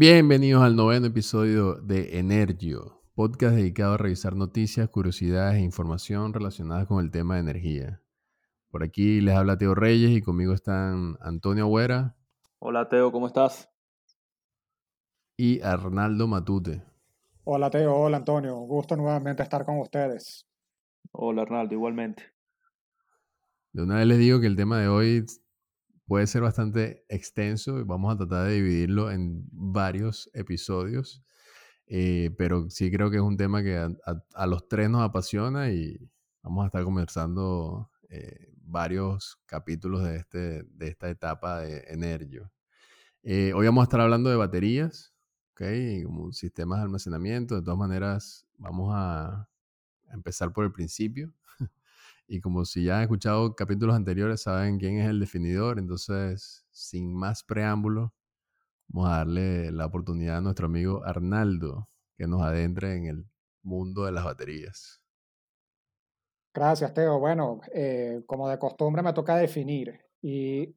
[0.00, 6.86] Bienvenidos al noveno episodio de Energio, podcast dedicado a revisar noticias, curiosidades e información relacionadas
[6.86, 8.00] con el tema de energía.
[8.70, 12.16] Por aquí les habla Teo Reyes y conmigo están Antonio Agüera.
[12.60, 13.68] Hola Teo, ¿cómo estás?
[15.36, 16.84] Y Arnaldo Matute.
[17.42, 20.46] Hola Teo, hola Antonio, gusto nuevamente estar con ustedes.
[21.10, 22.22] Hola Arnaldo, igualmente.
[23.72, 25.26] De una vez les digo que el tema de hoy
[26.08, 31.22] puede ser bastante extenso y vamos a tratar de dividirlo en varios episodios.
[31.86, 35.98] Eh, pero sí creo que es un tema que a, los tres nos apasiona y
[36.42, 42.50] vamos a estar conversando eh, varios capítulos de, este, de esta etapa de Energio.
[43.22, 45.14] Eh, hoy vamos a estar hablando de baterías,
[45.52, 45.62] ¿ok?
[46.04, 47.54] Como sistemas de almacenamiento.
[47.54, 49.48] De todas maneras, vamos a
[50.10, 51.34] empezar por el principio.
[52.30, 55.78] Y como si ya han escuchado capítulos anteriores, saben quién es el definidor.
[55.78, 58.12] Entonces, sin más preámbulo,
[58.88, 63.26] vamos a darle la oportunidad a nuestro amigo Arnaldo que nos adentre en el
[63.62, 65.00] mundo de las baterías.
[66.52, 67.18] Gracias, Teo.
[67.18, 69.98] Bueno, eh, como de costumbre me toca definir.
[70.20, 70.76] Y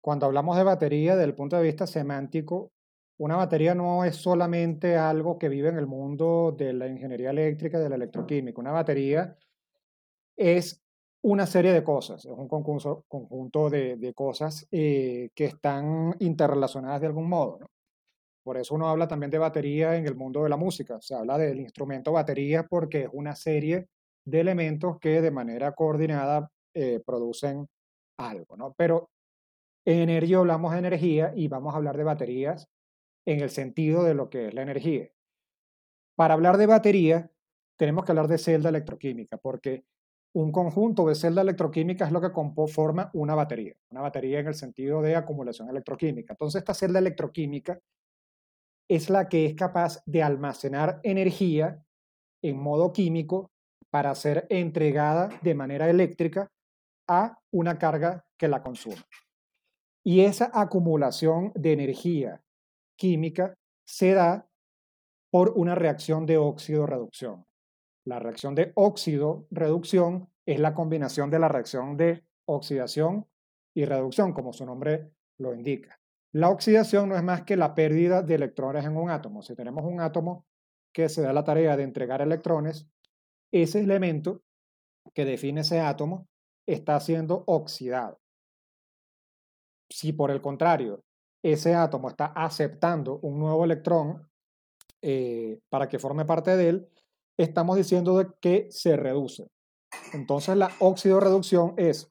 [0.00, 2.72] cuando hablamos de batería, desde el punto de vista semántico,
[3.16, 7.80] una batería no es solamente algo que vive en el mundo de la ingeniería eléctrica,
[7.80, 8.60] de la electroquímica.
[8.60, 9.36] Una batería
[10.36, 10.83] es
[11.24, 17.06] una serie de cosas, es un conjunto, conjunto de, cosas eh, que están interrelacionadas de
[17.06, 17.60] algún modo.
[18.42, 21.00] Por eso uno habla también de batería en el mundo de la música.
[21.00, 23.88] Se habla del instrumento batería porque es una serie
[24.26, 27.66] de elementos que de manera coordinada eh, producen
[28.18, 28.58] algo.
[28.58, 28.74] ¿no?
[28.76, 29.08] Pero
[29.86, 32.68] en energía hablamos de energía y vamos a hablar de baterías
[33.24, 35.08] en el sentido de lo que es la energía.
[36.16, 37.30] Para hablar de batería,
[37.78, 39.86] tenemos que hablar de celda electroquímica, porque
[40.34, 42.30] un conjunto de celda electroquímica es lo que
[42.66, 46.32] forma una batería, una batería en el sentido de acumulación electroquímica.
[46.32, 47.80] Entonces, esta celda electroquímica
[48.88, 51.84] es la que es capaz de almacenar energía
[52.42, 53.52] en modo químico
[53.90, 56.50] para ser entregada de manera eléctrica
[57.08, 59.06] a una carga que la consuma.
[60.02, 62.42] Y esa acumulación de energía
[62.96, 63.54] química
[63.86, 64.48] se da
[65.30, 67.46] por una reacción de óxido-reducción.
[68.04, 73.26] La reacción de óxido-reducción es la combinación de la reacción de oxidación
[73.74, 75.98] y reducción, como su nombre lo indica.
[76.32, 79.42] La oxidación no es más que la pérdida de electrones en un átomo.
[79.42, 80.46] Si tenemos un átomo
[80.92, 82.86] que se da la tarea de entregar electrones,
[83.52, 84.42] ese elemento
[85.14, 86.28] que define ese átomo
[86.66, 88.20] está siendo oxidado.
[89.88, 91.04] Si por el contrario,
[91.42, 94.28] ese átomo está aceptando un nuevo electrón
[95.02, 96.88] eh, para que forme parte de él,
[97.36, 99.48] estamos diciendo que se reduce.
[100.12, 102.10] Entonces la oxidorreducción es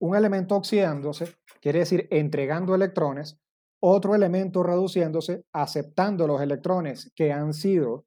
[0.00, 3.38] un elemento oxidándose, quiere decir entregando electrones,
[3.80, 8.06] otro elemento reduciéndose, aceptando los electrones que han sido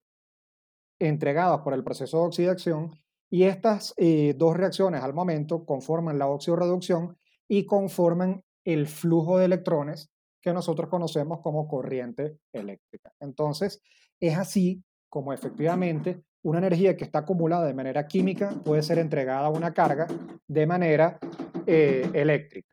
[0.99, 2.91] entregados por el proceso de oxidación,
[3.29, 7.17] y estas eh, dos reacciones al momento conforman la oxidorreducción
[7.49, 10.09] y conforman el flujo de electrones
[10.41, 13.11] que nosotros conocemos como corriente eléctrica.
[13.19, 13.81] Entonces,
[14.19, 19.47] es así como efectivamente una energía que está acumulada de manera química puede ser entregada
[19.47, 20.05] a una carga
[20.47, 21.17] de manera
[21.65, 22.69] eh, eléctrica.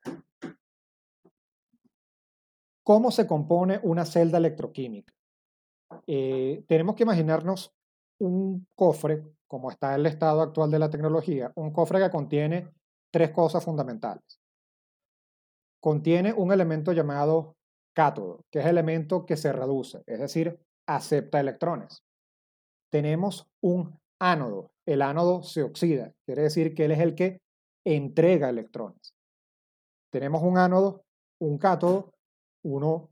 [2.84, 5.14] ¿Cómo se compone una celda electroquímica?
[6.06, 7.72] Eh, tenemos que imaginarnos
[8.18, 12.68] un cofre, como está el estado actual de la tecnología, un cofre que contiene
[13.10, 14.38] tres cosas fundamentales.
[15.80, 17.56] Contiene un elemento llamado
[17.94, 22.04] cátodo, que es el elemento que se reduce, es decir, acepta electrones
[22.92, 24.70] tenemos un ánodo.
[24.86, 27.40] El ánodo se oxida, quiere decir que él es el que
[27.84, 29.14] entrega electrones.
[30.12, 31.02] Tenemos un ánodo,
[31.40, 32.12] un cátodo,
[32.64, 33.10] uno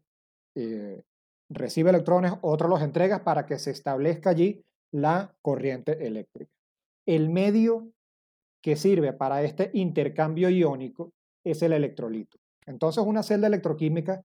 [0.55, 1.03] eh,
[1.49, 6.53] recibe electrones, otro los entrega para que se establezca allí la corriente eléctrica.
[7.07, 7.91] El medio
[8.62, 11.12] que sirve para este intercambio iónico
[11.43, 12.37] es el electrolito.
[12.67, 14.23] Entonces, una celda electroquímica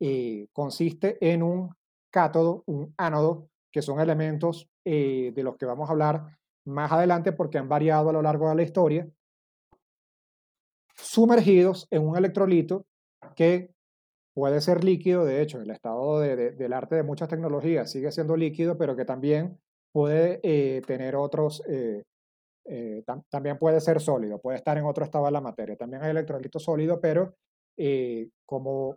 [0.00, 1.74] eh, consiste en un
[2.10, 7.32] cátodo, un ánodo, que son elementos eh, de los que vamos a hablar más adelante
[7.32, 9.06] porque han variado a lo largo de la historia,
[10.94, 12.86] sumergidos en un electrolito
[13.34, 13.74] que
[14.34, 18.78] puede ser líquido, de hecho, el estado del arte de muchas tecnologías sigue siendo líquido,
[18.78, 19.58] pero que también
[19.92, 22.02] puede eh, tener otros, eh,
[23.28, 25.76] también puede ser sólido, puede estar en otro estado de la materia.
[25.76, 27.34] También hay electrolito sólido, pero
[28.46, 28.96] como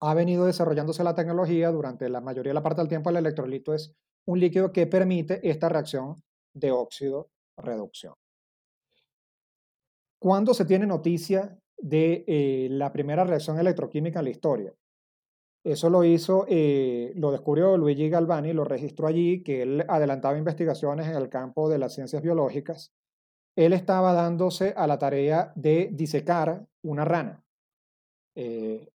[0.00, 3.74] ha venido desarrollándose la tecnología durante la mayoría de la parte del tiempo, el electrolito
[3.74, 3.94] es
[4.26, 6.22] un líquido que permite esta reacción
[6.54, 8.14] de óxido-reducción.
[10.18, 14.74] ¿Cuándo se tiene noticia de eh, la primera reacción electroquímica en la historia?
[15.62, 21.06] Eso lo hizo, eh, lo descubrió Luigi Galvani, lo registró allí, que él adelantaba investigaciones
[21.06, 22.94] en el campo de las ciencias biológicas.
[23.56, 27.44] Él estaba dándose a la tarea de disecar una rana.
[28.34, 28.88] Eh,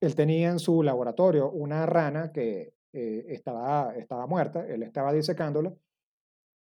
[0.00, 5.74] él tenía en su laboratorio una rana que eh, estaba, estaba muerta, él estaba disecándola,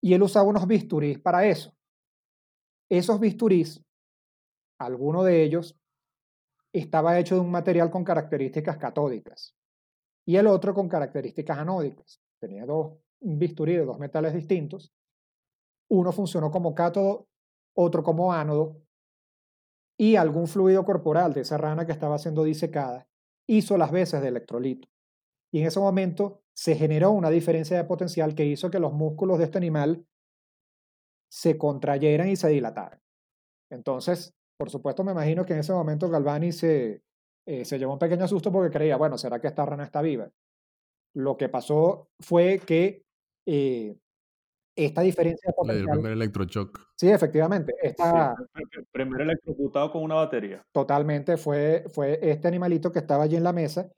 [0.01, 1.75] y él usaba unos bisturís para eso.
[2.89, 3.83] Esos bisturís,
[4.79, 5.79] alguno de ellos
[6.73, 9.57] estaba hecho de un material con características catódicas
[10.27, 12.21] y el otro con características anódicas.
[12.39, 14.93] Tenía dos bisturí de dos metales distintos.
[15.89, 17.29] Uno funcionó como cátodo,
[17.75, 18.83] otro como ánodo,
[19.97, 23.07] y algún fluido corporal de esa rana que estaba siendo disecada
[23.47, 24.89] hizo las veces de electrolito.
[25.53, 29.39] Y en ese momento se generó una diferencia de potencial que hizo que los músculos
[29.39, 30.07] de este animal
[31.31, 33.01] se contrayeran y se dilataran.
[33.71, 37.03] Entonces, por supuesto, me imagino que en ese momento Galvani se,
[37.47, 40.31] eh, se llevó un pequeño susto porque creía, bueno, ¿será que esta rana está viva?
[41.15, 43.05] Lo que pasó fue que
[43.47, 43.97] eh,
[44.77, 46.79] esta diferencia dio el primer electroshock.
[46.95, 47.75] Sí, efectivamente.
[47.83, 48.37] Esta,
[48.93, 50.63] Primero electrocutado con una batería.
[50.73, 53.91] totalmente fue, fue este animalito que estaba allí en la mesa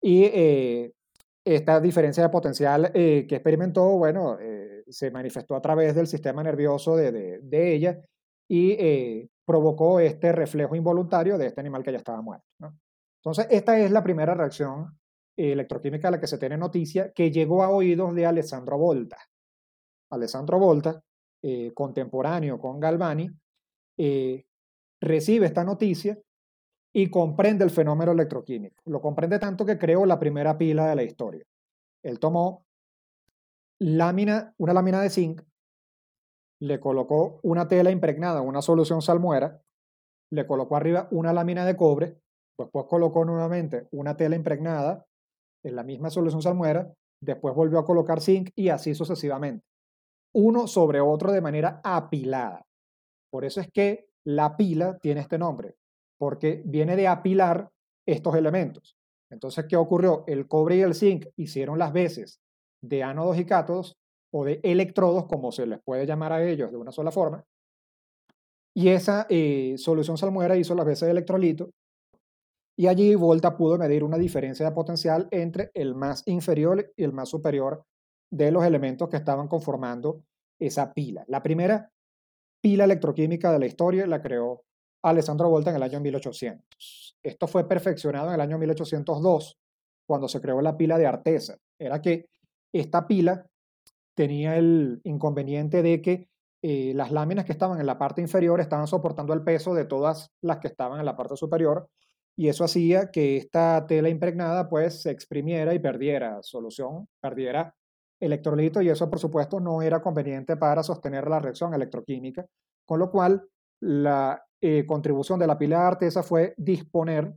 [0.00, 0.92] y eh,
[1.44, 4.38] esta diferencia de potencial que experimentó, bueno,
[4.88, 8.00] se manifestó a través del sistema nervioso de, de, de ella
[8.48, 12.46] y provocó este reflejo involuntario de este animal que ya estaba muerto.
[13.24, 14.98] Entonces, esta es la primera reacción
[15.36, 19.16] electroquímica de la que se tiene noticia que llegó a oídos de Alessandro Volta.
[20.12, 21.02] Alessandro Volta,
[21.42, 23.30] eh, contemporáneo con Galvani,
[23.98, 24.44] eh,
[25.00, 26.18] recibe esta noticia
[26.94, 28.82] y comprende el fenómeno electroquímico.
[28.86, 31.44] Lo comprende tanto que creó la primera pila de la historia.
[32.04, 32.64] Él tomó
[33.80, 35.42] lámina, una lámina de zinc
[36.60, 39.60] le colocó una tela impregnada una solución salmuera,
[40.30, 42.20] le colocó arriba una lámina de cobre,
[42.56, 45.04] después colocó nuevamente una tela impregnada
[45.64, 49.71] en la misma solución salmuera, después volvió a colocar zinc y así sucesivamente.
[50.34, 52.66] Uno sobre otro de manera apilada.
[53.30, 55.76] Por eso es que la pila tiene este nombre,
[56.18, 57.70] porque viene de apilar
[58.06, 58.96] estos elementos.
[59.30, 60.24] Entonces, ¿qué ocurrió?
[60.26, 62.40] El cobre y el zinc hicieron las veces
[62.82, 63.96] de ánodos y cátodos
[64.32, 67.44] o de electrodos, como se les puede llamar a ellos de una sola forma.
[68.74, 71.70] Y esa eh, solución salmuera hizo las veces de electrolito.
[72.76, 77.12] Y allí Volta pudo medir una diferencia de potencial entre el más inferior y el
[77.12, 77.84] más superior
[78.32, 80.24] de los elementos que estaban conformando
[80.58, 81.22] esa pila.
[81.28, 81.90] La primera
[82.62, 84.64] pila electroquímica de la historia la creó
[85.02, 87.18] Alessandro Volta en el año 1800.
[87.22, 89.58] Esto fue perfeccionado en el año 1802,
[90.06, 91.58] cuando se creó la pila de Artesa.
[91.78, 92.26] Era que
[92.72, 93.46] esta pila
[94.14, 96.28] tenía el inconveniente de que
[96.62, 100.30] eh, las láminas que estaban en la parte inferior estaban soportando el peso de todas
[100.40, 101.88] las que estaban en la parte superior
[102.34, 107.74] y eso hacía que esta tela impregnada pues se exprimiera y perdiera solución, perdiera
[108.24, 112.46] electrolito y eso por supuesto no era conveniente para sostener la reacción electroquímica,
[112.86, 113.44] con lo cual
[113.80, 117.34] la eh, contribución de la pila de Artesa fue disponer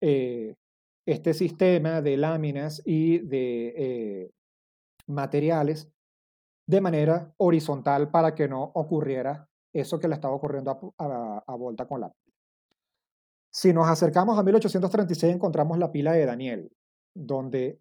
[0.00, 0.54] eh,
[1.06, 4.32] este sistema de láminas y de
[5.06, 5.90] materiales
[6.66, 12.00] de manera horizontal para que no ocurriera eso que le estaba ocurriendo a, Volta con
[12.00, 12.36] la pila.
[13.50, 16.72] Si nos acercamos a 1836 encontramos la pila de Daniel,
[17.14, 17.80] donde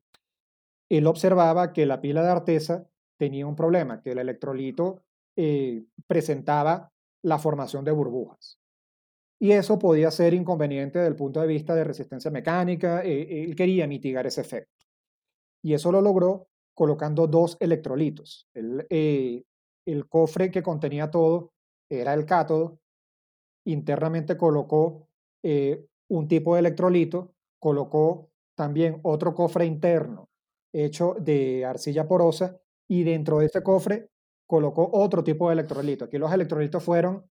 [0.89, 2.87] él observaba que la pila de Artesa
[3.17, 5.03] tenía un problema, que el electrolito
[5.35, 6.91] eh, presentaba
[7.23, 8.59] la formación de burbujas.
[9.39, 13.55] Y eso podía ser inconveniente desde el punto de vista de resistencia mecánica, eh, él
[13.55, 14.85] quería mitigar ese efecto.
[15.61, 18.47] Y eso lo logró colocando dos electrolitos.
[18.53, 19.43] El, eh,
[20.09, 21.51] cofre que contenía todo
[21.89, 22.79] era el cátodo.
[23.65, 25.07] Internamente colocó
[25.43, 30.29] eh, un tipo de electrolito, colocó también otro cofre interno
[30.73, 34.09] hecho de arcilla porosa y dentro de ese cofre
[34.47, 36.05] colocó otro tipo de electrolito.
[36.05, 37.25] Aquí los electrolitos fueron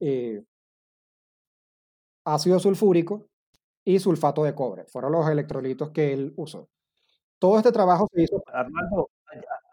[0.00, 0.44] eh,
[2.24, 3.28] ácido sulfúrico
[3.84, 4.84] y sulfato de cobre.
[4.86, 6.68] Fueron los electrolitos que él usó.
[7.38, 8.42] Todo este trabajo se hizo.
[8.46, 9.10] Arnaldo,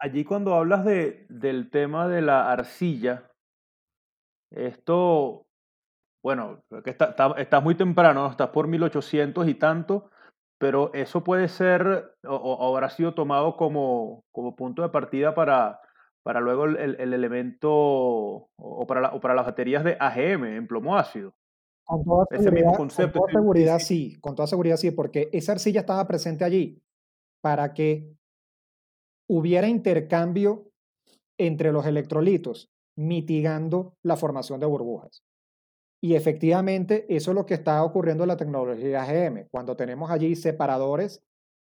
[0.00, 3.30] allí cuando hablas de, del tema de la arcilla,
[4.50, 5.46] esto,
[6.22, 10.10] bueno, que está, estás muy temprano, estás por 1800 y tanto,
[10.62, 15.80] pero eso puede ser o, habrá sido tomado como, como, punto de partida para,
[16.22, 20.96] para luego el, el elemento o, para o para las baterías de AGM en plomo
[20.96, 21.34] ácido.
[21.82, 26.06] Con toda seguridad, con toda seguridad sí, con toda seguridad sí, porque esa arcilla estaba
[26.06, 26.80] presente allí
[27.40, 28.14] para que
[29.28, 30.70] hubiera intercambio
[31.38, 35.24] entre los electrolitos, mitigando la formación de burbujas.
[36.04, 40.34] Y efectivamente, eso es lo que está ocurriendo en la tecnología GM, cuando tenemos allí
[40.34, 41.22] separadores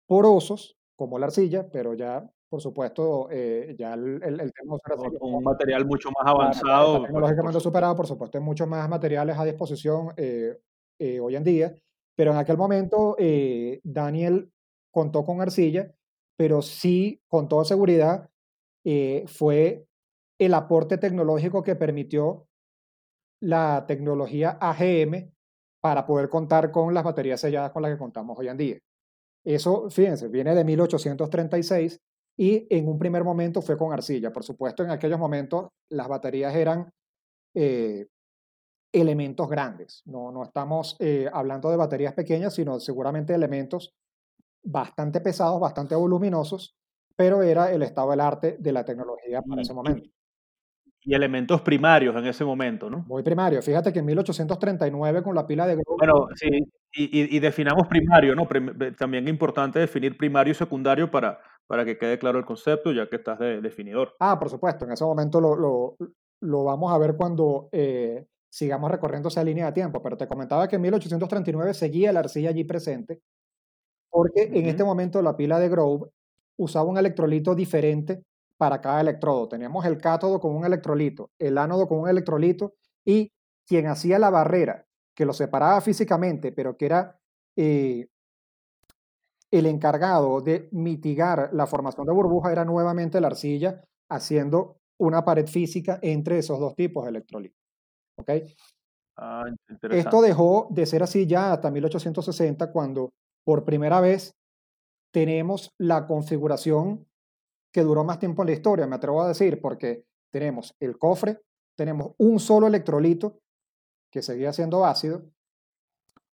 [0.06, 4.78] porosos, como la arcilla, pero ya, por supuesto, eh, ya el, el, tema
[5.10, 7.02] de un material mucho más avanzado.
[7.02, 10.58] tecnológicamente superado, por supuesto, hay muchos más materiales a disposición eh,
[10.98, 11.76] eh, hoy en día,
[12.16, 13.18] pero en aquel momento
[13.82, 14.50] Daniel
[14.90, 15.92] contó con arcilla,
[16.34, 18.30] pero sí, con toda seguridad,
[19.26, 19.84] fue
[20.38, 22.46] el aporte tecnológico que permitió
[23.40, 25.32] la tecnología AGM
[25.80, 28.78] para poder contar con las baterías selladas con las que contamos hoy en día.
[29.44, 32.00] Eso, fíjense, viene de 1836
[32.38, 34.32] y en un primer momento fue con arcilla.
[34.32, 36.90] Por supuesto, en aquellos momentos las baterías eran
[37.54, 38.06] eh,
[38.92, 40.02] elementos grandes.
[40.06, 43.94] No, no estamos eh, hablando de baterías pequeñas, sino seguramente elementos
[44.62, 46.74] bastante pesados, bastante voluminosos,
[47.14, 50.08] pero era el estado del arte de la tecnología para ese momento
[51.04, 53.04] y elementos primarios en ese momento, ¿no?
[53.06, 53.60] Muy primario.
[53.60, 56.48] Fíjate que en 1839 con la pila de Bueno, sí,
[56.92, 58.48] y, definamos primario, ¿no?
[58.96, 63.08] también es importante definir primario y secundario para, para que quede claro el concepto, ya
[63.08, 64.14] que estás de definidor.
[64.20, 65.96] Ah, por supuesto, en ese momento lo, lo,
[66.40, 70.68] lo vamos a ver cuando eh, sigamos recorriendo esa línea de tiempo, pero te comentaba
[70.68, 73.20] que en 1839 seguía la arcilla allí presente,
[74.08, 76.08] porque en este momento la pila de Grove
[76.56, 78.22] usaba un electrolito diferente
[78.64, 79.46] para cada electrodo.
[79.46, 82.72] Teníamos el cátodo con un electrolito, el ánodo con un electrolito
[83.04, 83.30] y
[83.66, 87.20] quien hacía la barrera que lo separaba físicamente, pero que era
[87.56, 88.08] eh,
[89.50, 95.46] el encargado de mitigar la formación de burbuja, era nuevamente la arcilla haciendo una pared
[95.46, 97.60] física entre esos dos tipos de electrolitos.
[99.18, 99.44] Ah,
[99.90, 103.12] Esto dejó de ser así ya hasta 1860, cuando
[103.44, 104.34] por primera vez
[105.12, 107.06] tenemos la configuración
[107.74, 111.40] que duró más tiempo en la historia, me atrevo a decir, porque tenemos el cofre,
[111.76, 113.40] tenemos un solo electrolito
[114.12, 115.24] que seguía siendo ácido,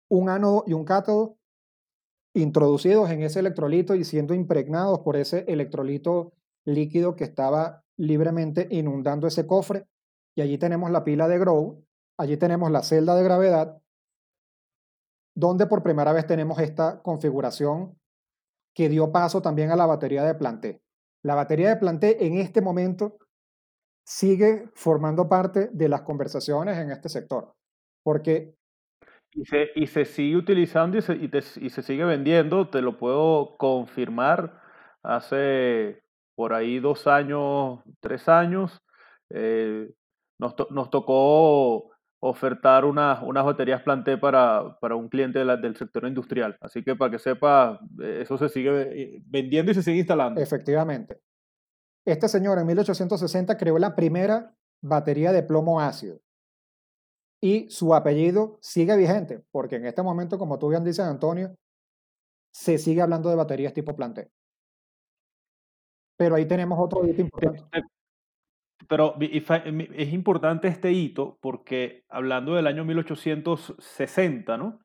[0.10, 1.38] un ánodo y un cátodo
[2.34, 6.32] introducidos en ese electrolito y siendo impregnados por ese electrolito
[6.64, 9.90] líquido que estaba libremente inundando ese cofre.
[10.38, 11.84] Y allí tenemos la pila de Grow,
[12.18, 13.82] allí tenemos la celda de gravedad,
[15.36, 18.00] donde por primera vez tenemos esta configuración
[18.74, 20.85] que dio paso también a la batería de Planté.
[21.26, 23.18] La batería de planté en este momento
[24.06, 27.56] sigue formando parte de las conversaciones en este sector,
[28.04, 28.54] porque...
[29.32, 33.58] Y se, y se sigue utilizando y se, y, se sigue vendiendo, te lo puedo
[33.58, 34.62] confirmar.
[35.02, 36.04] Hace
[36.36, 38.84] por ahí dos años, tres años,
[39.32, 39.92] eh,
[40.38, 41.90] nos, nos, tocó
[42.28, 46.58] ofertar unas, unas baterías planté para, para un cliente del sector industrial.
[46.60, 50.42] Así que para que sepa, eh, eso se sigue eh, vendiendo y se sigue instalando.
[50.42, 51.22] Efectivamente.
[52.04, 56.20] Este señor en 1860 creó la primera batería de plomo ácido.
[57.42, 61.56] Y su apellido sigue vigente, porque en este momento, como tú bien dices, Antonio,
[62.52, 64.32] se sigue hablando de baterías tipo planté.
[66.18, 67.84] Pero ahí tenemos otro hito importante.
[68.88, 74.82] Pero es importante este hito porque hablando del año 1860, ¿no?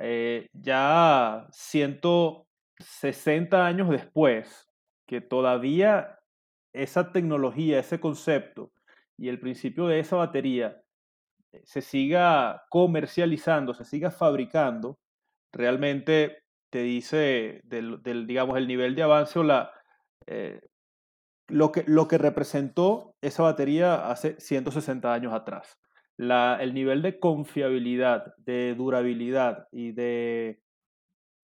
[0.00, 4.68] Eh, ya 160 años después,
[5.06, 6.18] que todavía
[6.72, 8.72] esa tecnología, ese concepto
[9.18, 10.80] y el principio de esa batería
[11.52, 14.98] eh, se siga comercializando, se siga fabricando,
[15.52, 16.38] realmente
[16.70, 19.72] te dice del, digamos, el nivel de avance o la,
[20.26, 20.60] eh,
[21.52, 25.78] lo que, lo que representó esa batería hace 160 años atrás.
[26.16, 30.62] La, el nivel de confiabilidad, de durabilidad y de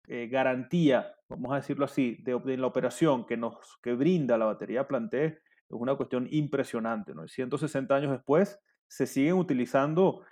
[0.08, 4.88] eh, garantía, vamos a decirlo así, de, la operación que nos que brinda la batería
[4.88, 7.16] Planté es una cuestión impresionante.
[7.16, 7.28] ¿no?
[7.28, 10.24] 160 años después se siguen utilizando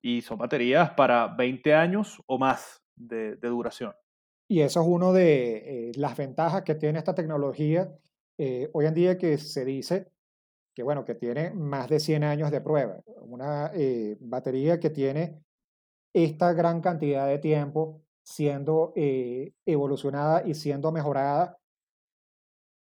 [0.00, 3.92] y son baterías para 20 años o más de, duración.
[4.46, 7.92] Y eso es una de eh, las ventajas que tiene esta tecnología
[8.38, 10.12] eh, hoy en día que se dice
[10.74, 13.00] que, bueno, que tiene más de 100 años de prueba.
[13.22, 15.42] Una eh, batería que tiene
[16.14, 21.58] esta gran cantidad de tiempo siendo eh, evolucionada y siendo mejorada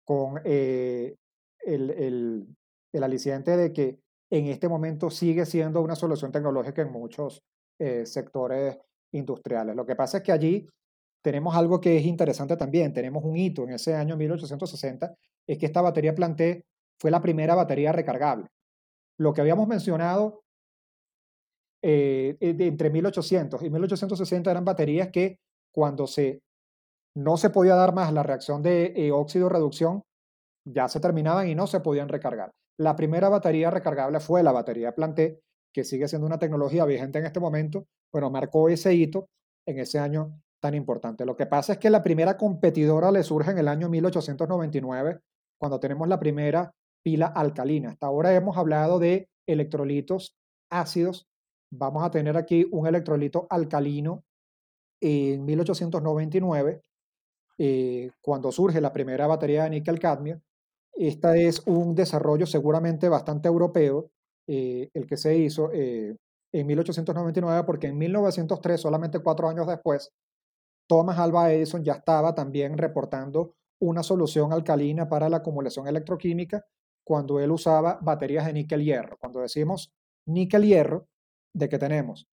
[0.05, 1.17] con el,
[1.61, 2.57] el,
[2.93, 3.99] el, aliciente de que
[4.31, 7.43] en este momento sigue siendo una solución tecnológica en muchos
[8.05, 8.77] sectores
[9.13, 9.75] industriales.
[9.75, 10.69] Lo que pasa es que allí
[11.23, 12.93] tenemos algo que es interesante también.
[12.93, 15.15] Tenemos un hito en ese año 1860
[15.47, 16.65] es que esta batería Planté
[16.99, 18.47] fue la primera batería recargable.
[19.19, 20.43] Lo que habíamos mencionado
[21.83, 25.39] eh, eh, entre 1800 y 1860 eran baterías que
[25.73, 26.41] cuando se,
[27.17, 30.03] no se podía dar más la reacción de eh, óxido-reducción,
[30.65, 32.51] ya se terminaban y no se podían recargar.
[32.79, 35.41] La primera batería recargable fue la batería Planté
[35.73, 39.29] que sigue siendo una tecnología vigente en este momento, bueno, marcó ese hito
[39.67, 41.25] en ese año tan importante.
[41.25, 45.21] Lo que pasa es que la primera competidora le surge en el año 1899,
[45.59, 47.91] cuando tenemos la primera pila alcalina.
[47.91, 50.37] Hasta ahora hemos hablado de electrolitos
[50.71, 51.27] ácidos.
[51.73, 54.23] Vamos a tener aquí un electrolito alcalino
[55.01, 56.83] en 1899,
[57.59, 60.41] eh, cuando surge la primera batería de níquel-cadmio.
[60.93, 64.11] Esta es un desarrollo seguramente bastante europeo,
[64.47, 66.17] eh, el que se hizo eh,
[66.53, 70.11] en 1899, porque en 1903, solamente cuatro años después,
[70.91, 76.67] Thomas Alva Edison ya estaba también reportando una solución alcalina para la acumulación electroquímica
[77.05, 79.17] cuando él usaba baterías de níquel-hierro.
[79.21, 79.93] Cuando decimos
[80.27, 81.07] níquel-hierro,
[81.55, 82.27] ¿de qué tenemos?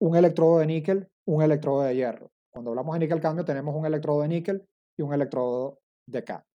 [0.00, 2.32] Un electrodo de níquel, un electrodo de hierro.
[2.52, 4.66] Cuando hablamos de níquel-cadmio, tenemos un electrodo de níquel
[4.98, 6.46] y un electrodo de cadmio.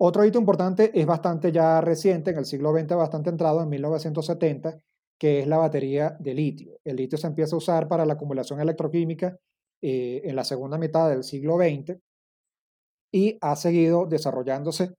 [0.00, 4.80] Otro hito importante es bastante ya reciente, en el siglo XX, bastante entrado, en 1970,
[5.18, 6.78] que es la batería de litio.
[6.84, 9.38] El litio se empieza a usar para la acumulación electroquímica
[9.82, 11.98] eh, en la segunda mitad del siglo XX
[13.12, 14.94] y ha seguido desarrollándose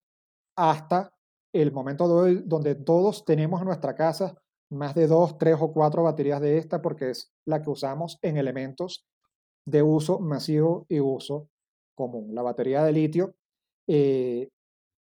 [0.56, 1.12] hasta
[1.54, 4.36] el momento de hoy donde todos tenemos en nuestra casa
[4.70, 8.38] más de dos, tres o cuatro baterías de esta porque es la que usamos en
[8.38, 9.06] elementos
[9.66, 11.50] de uso masivo y uso
[11.96, 12.34] común.
[12.34, 13.36] La batería de litio
[13.88, 14.50] eh,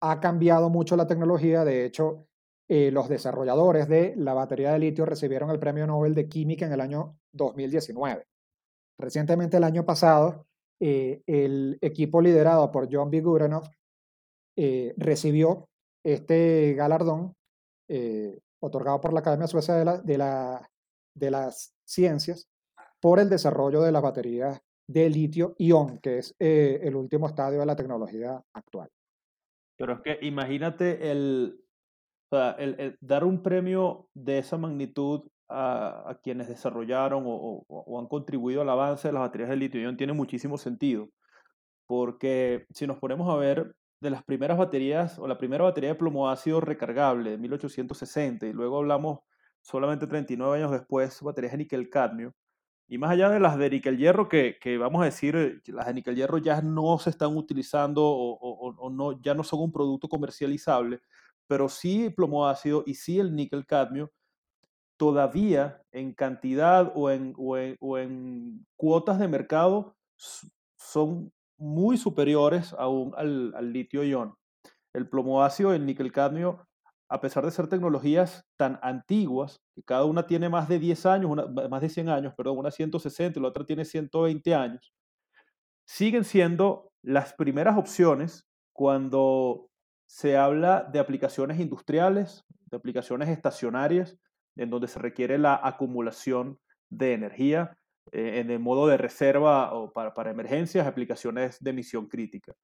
[0.01, 2.27] ha cambiado mucho la tecnología, de hecho,
[2.69, 6.73] eh, los desarrolladores de la batería de litio recibieron el Premio Nobel de Química en
[6.73, 8.30] el año 2019.
[9.01, 10.47] Recientemente, el año pasado,
[10.81, 13.21] eh, el equipo liderado por John B.
[13.21, 13.69] Guranoff
[14.99, 15.69] recibió
[16.05, 17.35] este galardón
[18.61, 20.71] otorgado por la Academia Suecia de, la, de, la,
[21.15, 22.49] de las Ciencias
[23.01, 27.67] por el desarrollo de las baterías de litio-ion, que es eh, el último estadio de
[27.67, 28.91] la tecnología actual.
[29.77, 31.65] Pero es que imagínate el,
[33.01, 39.13] dar un premio de esa magnitud a, quienes desarrollaron o, han contribuido al avance de
[39.13, 41.11] las baterías de litio-ion tiene muchísimo sentido.
[41.87, 45.97] Porque si nos ponemos a ver, de las primeras baterías, o la primera batería de
[45.97, 49.21] plomo ácido recargable de 1860, y luego hablamos
[49.61, 52.35] solamente 39 años después, baterías de níquel-cadmio,
[52.89, 56.39] y más allá de las de níquel-hierro, que, que, vamos a decir, las de níquel-hierro
[56.39, 61.01] ya no se están utilizando o, o, no, ya no son un producto comercializable,
[61.47, 64.11] pero sí el plomo ácido y sí el níquel-cadmio,
[65.01, 67.33] todavía en cantidad o en,
[68.77, 69.97] cuotas de mercado
[70.77, 74.35] son muy superiores aún al, al litio-ion.
[74.93, 76.67] El plomo ácido, el níquel-cadmio,
[77.09, 81.31] a pesar de ser tecnologías tan antiguas, que cada una tiene más de 10 años,
[81.71, 84.93] más de 100 años, perdón, una 160 y la otra tiene 120 años,
[85.87, 89.71] siguen siendo las primeras opciones cuando
[90.07, 94.19] se habla de aplicaciones industriales, de aplicaciones estacionarias,
[94.61, 96.59] en donde se requiere la acumulación
[96.91, 97.77] de energía
[98.13, 102.55] eh, en el modo de reserva o para, para, emergencias, aplicaciones de misión crítica.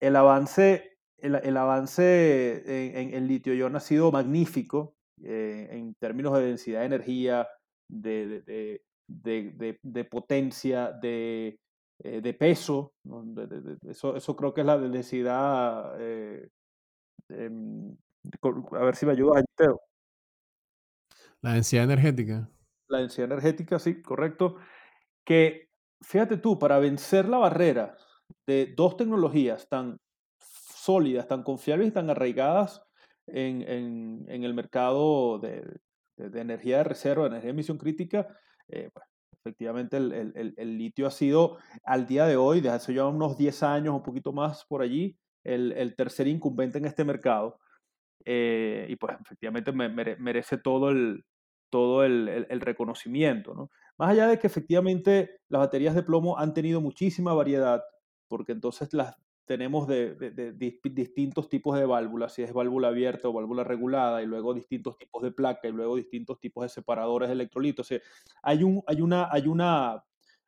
[0.00, 6.44] El avance, el, el avance en, en, litio-ion ha sido magnífico eh, en términos de
[6.44, 7.48] densidad de energía,
[7.88, 8.42] de,
[9.06, 11.58] de, de, potencia, de,
[12.02, 12.94] eh, peso.
[13.88, 15.96] Eso, eso, creo que es la densidad.
[16.00, 16.48] Eh,
[17.28, 17.96] em,
[18.72, 19.80] a ver si me ayudas, Teo.
[21.44, 22.48] La densidad energética
[22.88, 24.56] la densidad energética, sí, correcto,
[25.24, 25.68] que
[26.02, 27.96] fíjate tú, para vencer la barrera
[28.46, 29.98] de dos tecnologías tan
[30.38, 32.82] sólidas, tan confiables y tan arraigadas
[33.26, 35.64] en, en, en el mercado de,
[36.16, 38.28] de, de, energía de reserva, de energía de emisión crítica,
[38.68, 42.94] eh, pues, efectivamente el, el, el, litio ha sido al día de hoy, desde hace
[42.94, 47.58] ya unos 10 años, un poquito más por allí, el, tercer incumbente en este mercado.
[48.26, 51.22] Eh, y pues efectivamente me, merece todo el,
[51.74, 53.52] todo el, el, el, reconocimiento.
[53.52, 53.68] ¿no?
[53.98, 57.82] Más allá de que efectivamente las baterías de plomo han tenido muchísima variedad,
[58.28, 62.86] porque entonces las tenemos de, de, de, de, distintos tipos de válvulas, si es válvula
[62.88, 66.68] abierta o válvula regulada, y luego distintos tipos de placa, y luego distintos tipos de
[66.68, 67.84] separadores de electrolitos.
[67.84, 67.98] O sea,
[68.44, 70.04] hay, un, hay, una, hay, una,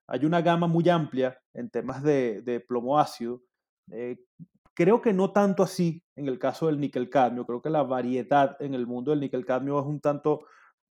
[0.06, 3.42] hay una gama muy amplia en temas de, plomo ácido.
[3.90, 4.16] Eh,
[4.74, 7.46] creo que no tanto así en el caso del níquel cadmio.
[7.46, 10.46] Creo que la variedad en el mundo del níquel cadmio es un tanto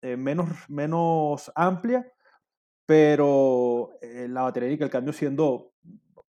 [0.02, 2.10] eh, menos, menos amplia,
[2.86, 5.74] pero eh, la batería de cambio siendo,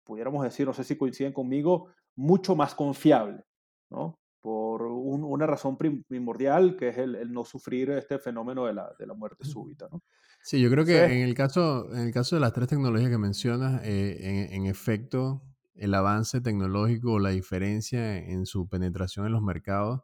[0.04, 3.44] pudiéramos decir, no sé si coinciden conmigo, mucho más confiable,
[3.90, 4.18] ¿no?
[4.40, 8.92] Por un, una razón primordial que es el, el, no sufrir este fenómeno de la,
[8.98, 10.02] de la muerte súbita, ¿no?
[10.42, 11.12] Sí, yo creo que sí.
[11.12, 14.66] en, el caso, en el caso de las tres tecnologías que mencionas, eh, en, en
[14.66, 15.42] efecto,
[15.74, 20.02] el avance tecnológico o la diferencia en su penetración en los mercados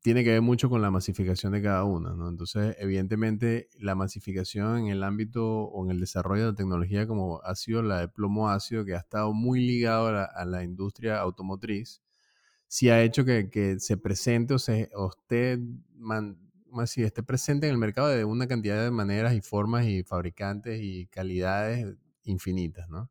[0.00, 2.28] tiene que ver mucho con la masificación de cada una, ¿no?
[2.28, 7.42] Entonces, evidentemente, la masificación en el ámbito o en el desarrollo de la tecnología como
[7.42, 12.02] ha sido la de plomo ácido, que ha estado muy ligado a la, industria automotriz,
[12.68, 15.60] sí ha hecho que, se presente o, se, o esté,
[16.96, 21.06] esté presente en el mercado de una cantidad de maneras y formas y fabricantes y
[21.06, 23.10] calidades infinitas, ¿no?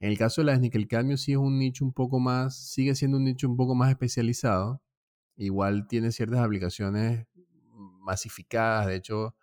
[0.00, 2.94] En el caso de la nickel cadmio sí es un nicho un poco más, sigue
[2.94, 4.82] siendo un nicho un poco más especializado,
[5.36, 7.26] igual tiene ciertas aplicaciones
[8.00, 8.86] masificadas.
[8.86, 9.36] De hecho,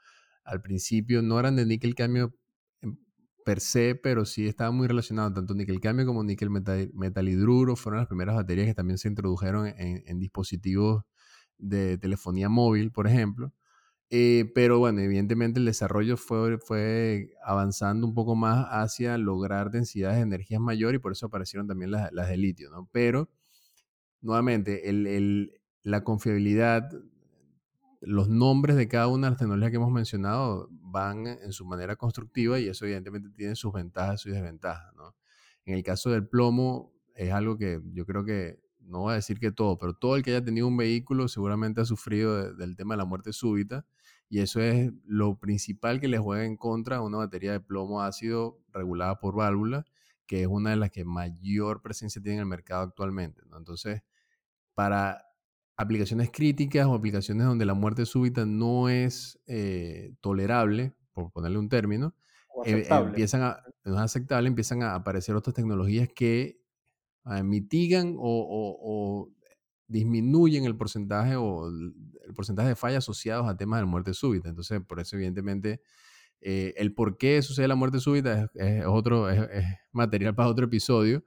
[0.43, 2.33] al principio no eran de níquel cambio
[3.43, 5.33] per se, pero sí estaban muy relacionados.
[5.33, 10.19] Tanto níquel cambio como níquel metalhidruro fueron las primeras baterías que también se introdujeron en,
[10.19, 11.03] dispositivos
[11.57, 13.53] de telefonía móvil, por ejemplo.
[14.09, 20.17] Eh, pero bueno, evidentemente el desarrollo fue, fue avanzando un poco más hacia lograr densidades
[20.17, 22.87] de energías mayores y por eso aparecieron también las, las de litio, ¿no?
[22.91, 23.29] Pero,
[24.21, 25.51] nuevamente, el, el,
[25.83, 26.89] la confiabilidad,
[28.01, 31.95] los nombres de cada una de las tecnologías que hemos mencionado van en su manera
[31.95, 34.93] constructiva y eso evidentemente tiene sus ventajas y sus desventajas.
[35.65, 39.39] En el caso del plomo es algo que yo creo que, no voy a decir
[39.39, 42.95] que todo, pero todo el que haya tenido un vehículo seguramente ha sufrido del tema
[42.95, 43.85] de la muerte súbita
[44.27, 48.01] y eso es lo principal que le juega en contra a una batería de plomo
[48.01, 49.85] ácido regulada por válvula,
[50.25, 53.41] que es una de las que mayor presencia tiene en el mercado actualmente.
[53.55, 54.01] Entonces,
[54.73, 55.23] para
[55.75, 61.69] aplicaciones críticas o aplicaciones donde la muerte súbita no es eh, tolerable, por ponerle un
[61.69, 62.13] término,
[62.65, 66.59] eh, empiezan a, no es aceptable, empiezan a aparecer otras tecnologías que
[67.23, 69.29] ah, mitigan o,
[69.87, 74.49] disminuyen el porcentaje o el porcentaje de fallas asociados a temas de muerte súbita.
[74.49, 75.81] Entonces, por eso, evidentemente,
[76.41, 81.23] eh, el por qué sucede la muerte súbita es, otro, es, material para otro episodio,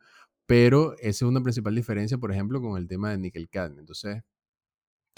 [0.46, 3.80] pero esa es una principal diferencia, por ejemplo, con el tema de níquel cadmio.
[3.80, 4.22] Entonces,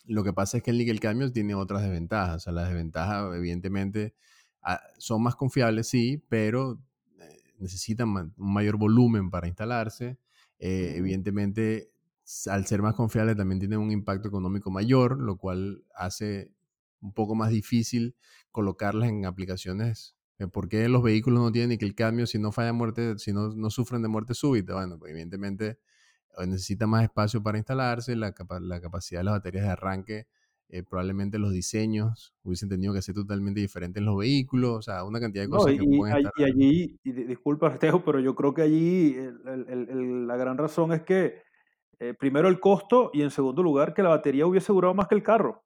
[0.07, 2.37] lo que pasa es que el níquel cadmio tiene otras desventajas.
[2.37, 4.15] O sea, las desventajas, evidentemente,
[4.63, 6.81] ah, son más confiables, sí, pero
[7.21, 10.19] eh, necesitan un mayor volumen para instalarse.
[10.59, 11.93] Eh, evidentemente,
[12.47, 16.53] al ser más confiables, también tienen un impacto económico mayor, lo cual hace
[17.01, 18.17] un poco más difícil
[18.53, 20.17] colocarlas en aplicaciones.
[20.39, 23.51] Eh, ¿Por qué los vehículos no tienen níquel cadmio si no falla muerte, si no,
[23.51, 24.75] no sufren de muerte súbita?
[24.75, 25.79] Bueno, pues evidentemente
[26.47, 30.27] necesita más espacio para instalarse, la, la capacidad de las baterías de arranque,
[30.71, 35.03] eh, probablemente los diseños hubiesen tenido que ser totalmente diferentes en los vehículos, o sea,
[35.05, 36.33] una cantidad de cosas que pueden estar...
[36.37, 41.43] Y allí, y disculpa Artejo, pero yo creo que allí la gran razón es que
[42.01, 45.15] eh, primero el costo y en segundo lugar que la batería hubiese durado más que
[45.15, 45.65] el carro.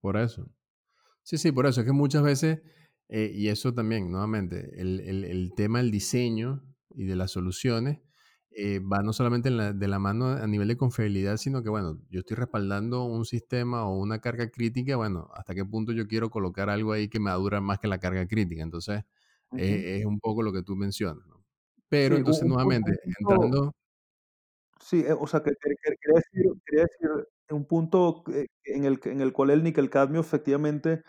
[0.00, 0.50] Por eso.
[1.22, 1.80] Sí, sí, por eso.
[1.80, 2.60] Es que muchas veces,
[3.08, 8.00] eh, y eso también, nuevamente, el, el tema del diseño y de las soluciones
[8.50, 12.20] eh, va no solamente de la mano a nivel de confiabilidad, sino que, bueno, yo
[12.20, 16.70] estoy respaldando un sistema o una carga crítica, bueno, hasta qué punto yo quiero colocar
[16.70, 18.62] algo ahí que me dura más que la carga crítica.
[18.62, 19.04] Entonces,
[19.56, 21.26] eh, es un poco lo que tú mencionas.
[21.26, 21.44] ¿no?
[21.88, 23.74] Pero entonces, nuevamente, entrando...
[24.80, 25.76] Sí, eh, o sea, que, quería,
[26.14, 28.24] decir, quería, decir, un punto
[28.64, 31.02] en el, en el cual el níquel cadmio efectivamente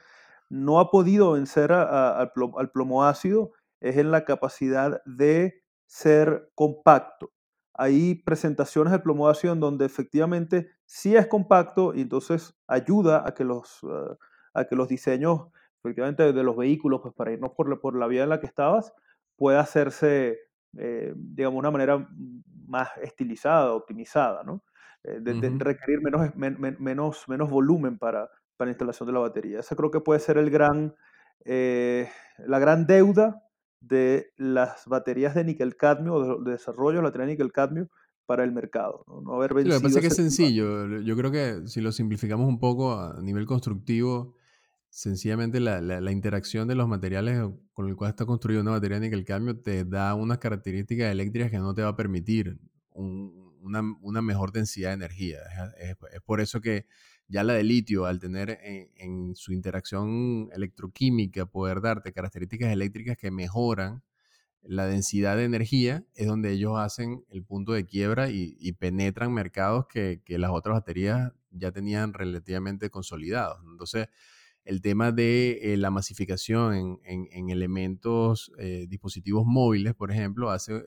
[0.50, 2.32] no ha podido vencer al
[2.74, 5.59] plomo ácido es en la capacidad de
[5.90, 7.32] ser compacto
[7.80, 13.80] hay presentaciones de plomoación donde efectivamente sí es compacto y entonces ayuda a que los,
[13.84, 14.18] eh,
[14.54, 15.48] a que los diseños
[15.82, 18.48] efectivamente de los vehículos, pues para irnos por la, por la vía en la que
[18.48, 18.92] estabas,
[19.38, 20.40] pueda hacerse,
[20.78, 22.06] eh, digamos, de una manera
[22.68, 24.62] más estilizada, optimizada, ¿no?
[25.06, 29.62] Eh, de, requerir menos, menos, menos volumen para, para la instalación de la batería.
[29.62, 30.94] Esa creo que puede ser el gran,
[31.46, 33.42] la gran deuda
[33.82, 37.90] de las baterías de níquel cadmio, de, desarrollo de la batería de níquel cadmio
[38.26, 39.04] para el mercado.
[39.24, 41.00] No, haber lo que pasa es que es sencillo.
[41.02, 44.36] Yo creo que si lo simplificamos un poco a nivel constructivo,
[44.90, 49.08] sencillamente la, la, interacción de los materiales con el cual está construida una batería de
[49.08, 52.60] níquel cadmio te da unas características eléctricas que no te va a permitir
[52.92, 55.40] una, una, mejor densidad de energía.
[55.78, 56.86] es, por eso que
[57.30, 63.30] ya la de litio, al tener en, su interacción electroquímica, poder darte características eléctricas que
[63.30, 64.04] mejoran
[64.64, 69.86] la densidad de energía, es donde ellos hacen el punto de quiebra y, penetran mercados
[69.88, 73.60] que, las otras baterías ya tenían relativamente consolidados.
[73.72, 74.08] Entonces,
[74.66, 80.84] el tema de eh, la masificación en, elementos, eh, dispositivos móviles, por ejemplo, hace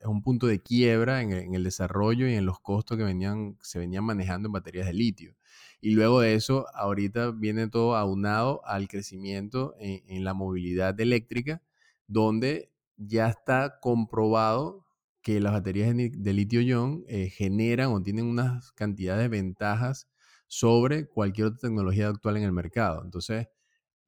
[0.00, 3.78] es un punto de quiebra en el, desarrollo y en los costos que venían, se
[3.78, 5.36] venían manejando en baterías de litio.
[5.82, 11.62] Y luego de eso, ahorita viene todo aunado al crecimiento en, la movilidad eléctrica,
[12.06, 14.86] donde ya está comprobado
[15.22, 20.08] que las baterías de, litio-ion eh, generan o tienen unas cantidades de ventajas
[20.46, 23.02] sobre cualquier otra tecnología actual en el mercado.
[23.04, 23.48] Entonces,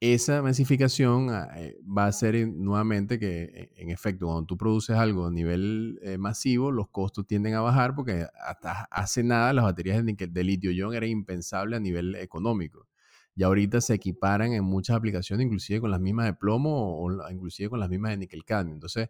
[0.02, 4.96] esa masificación ah, eh, va a ser nuevamente que, e, en efecto, cuando tú produces
[4.96, 9.64] algo a nivel eh, masivo, los costos tienden a bajar porque hasta hace nada las
[9.64, 12.88] baterías de, litio-ion eran impensables a nivel económico.
[13.36, 17.70] Y ahorita se equiparan en muchas aplicaciones, inclusive con las mismas de plomo o, inclusive
[17.70, 18.74] con las mismas de níquel-cadmio.
[18.74, 19.08] Entonces,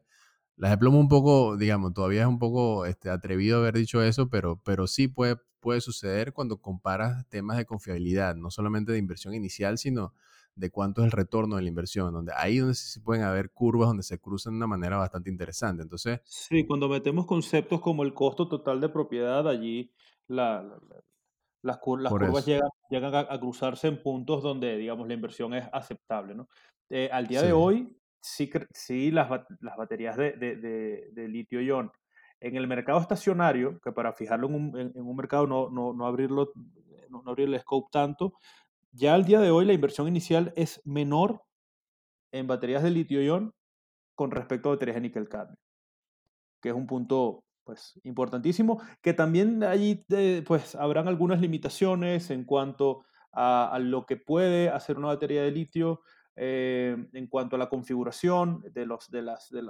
[0.57, 4.29] las de plomo un poco, digamos, todavía es un poco este, atrevido haber dicho eso,
[4.29, 9.33] pero, pero sí puede, puede suceder cuando comparas temas de confiabilidad, no solamente de inversión
[9.35, 10.13] inicial, sino
[10.55, 13.89] de cuánto es el retorno de la inversión, donde ahí donde se pueden haber curvas
[13.89, 15.83] donde se cruzan de una manera bastante interesante.
[15.83, 19.93] Entonces, sí, cuando metemos conceptos como el costo total de propiedad, allí
[20.29, 20.79] la,
[21.63, 26.49] las, curvas llegan, llegan a, cruzarse en puntos donde, digamos, la inversión es aceptable, ¿no?
[26.91, 31.91] Eh, al día de hoy, sí, sí las, las baterías de, de, de, litio-ion
[32.41, 36.07] en el mercado estacionario, que para fijarlo en un, en, un mercado no, no, no
[36.07, 36.53] abrirlo,
[37.09, 38.35] no, no abrir el scope tanto,
[38.93, 41.43] ya al día de hoy la inversión inicial es menor
[42.31, 43.55] en baterías de litio-ion
[44.15, 45.59] con respecto a baterías de níquel-cadmio,
[46.61, 52.45] que es un punto pues importantísimo, que también allí eh, pues habrán algunas limitaciones en
[52.45, 56.03] cuanto a, lo que puede hacer una batería de litio,
[56.37, 59.63] eh, en cuanto a la configuración de los, de las, de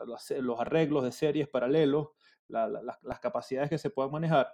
[0.43, 2.09] los arreglos de series paralelos,
[2.49, 4.53] las capacidades que se puedan manejar,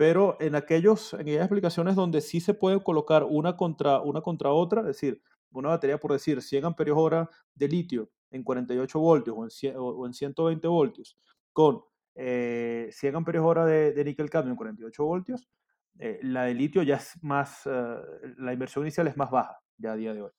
[0.00, 4.48] pero en, aquellos, en aquellas aplicaciones donde sí se puede colocar una contra, una contra
[4.48, 9.36] otra, es decir, una batería por decir 100 amperios hora de litio en 48 voltios
[9.36, 11.18] o en, o en 120 voltios
[11.52, 11.82] con
[12.14, 15.50] eh, 100 amperios hora de, níquel cadmio en 48 voltios,
[15.98, 17.96] eh, la de litio ya es más, eh,
[18.38, 20.30] la inversión inicial es más baja ya a día de hoy.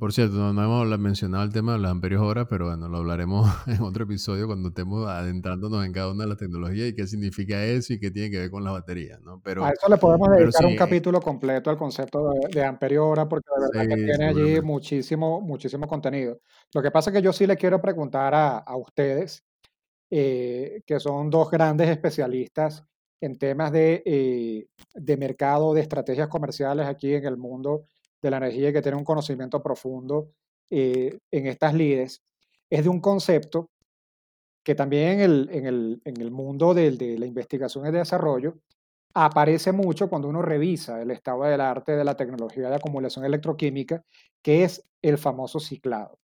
[0.00, 3.46] Por cierto, no, hemos mencionado el tema de los amperios hora, pero bueno, lo hablaremos
[3.68, 7.64] en otro episodio cuando estemos adentrándonos en cada una de las tecnologías y qué significa
[7.64, 9.40] eso y qué tiene que ver con las baterías, ¿no?
[9.44, 13.48] Pero, a eso le podemos dedicar un capítulo completo al concepto de, amperio hora, porque
[13.54, 16.40] de verdad que tiene allí muchísimo, muchísimo contenido.
[16.74, 19.44] Lo que pasa es que yo sí le quiero preguntar a, a ustedes,
[20.10, 22.84] eh, que son dos grandes especialistas
[23.20, 27.84] en temas de, eh, de mercado, de estrategias comerciales aquí en el mundo
[28.26, 30.32] de la energía y que tiene un conocimiento profundo
[30.70, 32.22] eh, en estas lides,
[32.70, 33.70] es de un concepto
[34.64, 38.54] que también en el, en el, en el mundo de, de la investigación y desarrollo
[39.14, 44.02] aparece mucho cuando uno revisa el estado del arte de la tecnología de acumulación electroquímica,
[44.42, 46.18] que es el famoso ciclado.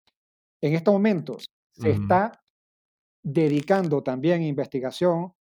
[0.63, 2.41] En estos momentos se está
[3.23, 5.33] dedicando también investigación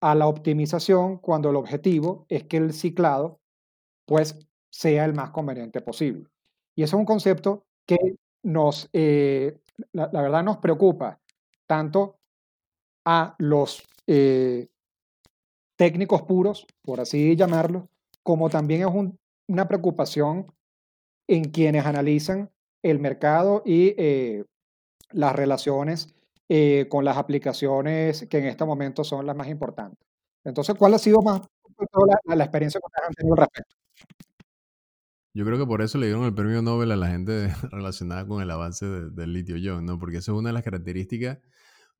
[0.00, 3.38] a la optimización cuando el objetivo es que el ciclado
[4.06, 4.38] pues
[4.76, 6.26] sea el más conveniente posible.
[6.76, 7.96] Y eso es un concepto que
[8.42, 9.58] nos, eh,
[9.92, 11.18] la, verdad nos preocupa
[11.66, 12.16] tanto
[13.06, 14.68] a los eh,
[15.76, 17.88] técnicos puros, por así llamarlo,
[18.22, 18.88] como también es
[19.48, 20.52] una preocupación
[21.26, 22.50] en quienes analizan
[22.82, 24.44] el mercado y eh,
[25.10, 26.12] las relaciones
[26.88, 29.98] con las aplicaciones que en este momento son las más importantes.
[30.44, 31.40] Entonces, ¿cuál ha sido más
[32.24, 33.74] la, la experiencia que ustedes han tenido al respecto?
[35.36, 38.40] Yo creo que por eso le dieron el premio Nobel a la gente relacionada con
[38.40, 39.98] el avance del litio-ion, ¿no?
[39.98, 41.40] Porque eso es una de las características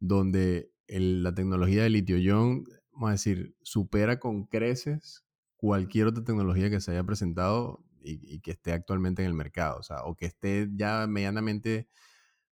[0.01, 6.81] donde la tecnología de litio-ion, vamos a decir, supera con creces cualquier otra tecnología que
[6.81, 10.71] se haya presentado y, que esté actualmente en el mercado, o sea, o que esté
[10.73, 11.89] ya medianamente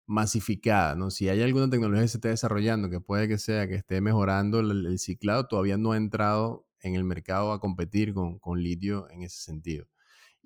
[0.05, 1.11] masificada, ¿no?
[1.11, 4.61] Si hay alguna tecnología que se esté desarrollando, que puede que sea que esté mejorando
[4.61, 9.23] el, ciclado, todavía no ha entrado en el mercado a competir con, con litio en
[9.23, 9.87] ese sentido.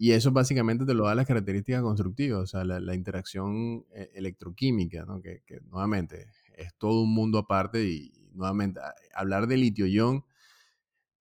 [0.01, 5.05] Y eso básicamente te lo da las características constructivas, o sea, la, interacción eh, electroquímica,
[5.05, 5.21] ¿no?
[5.21, 8.79] que, nuevamente es todo un mundo aparte y, nuevamente
[9.13, 10.25] hablar de litio-ion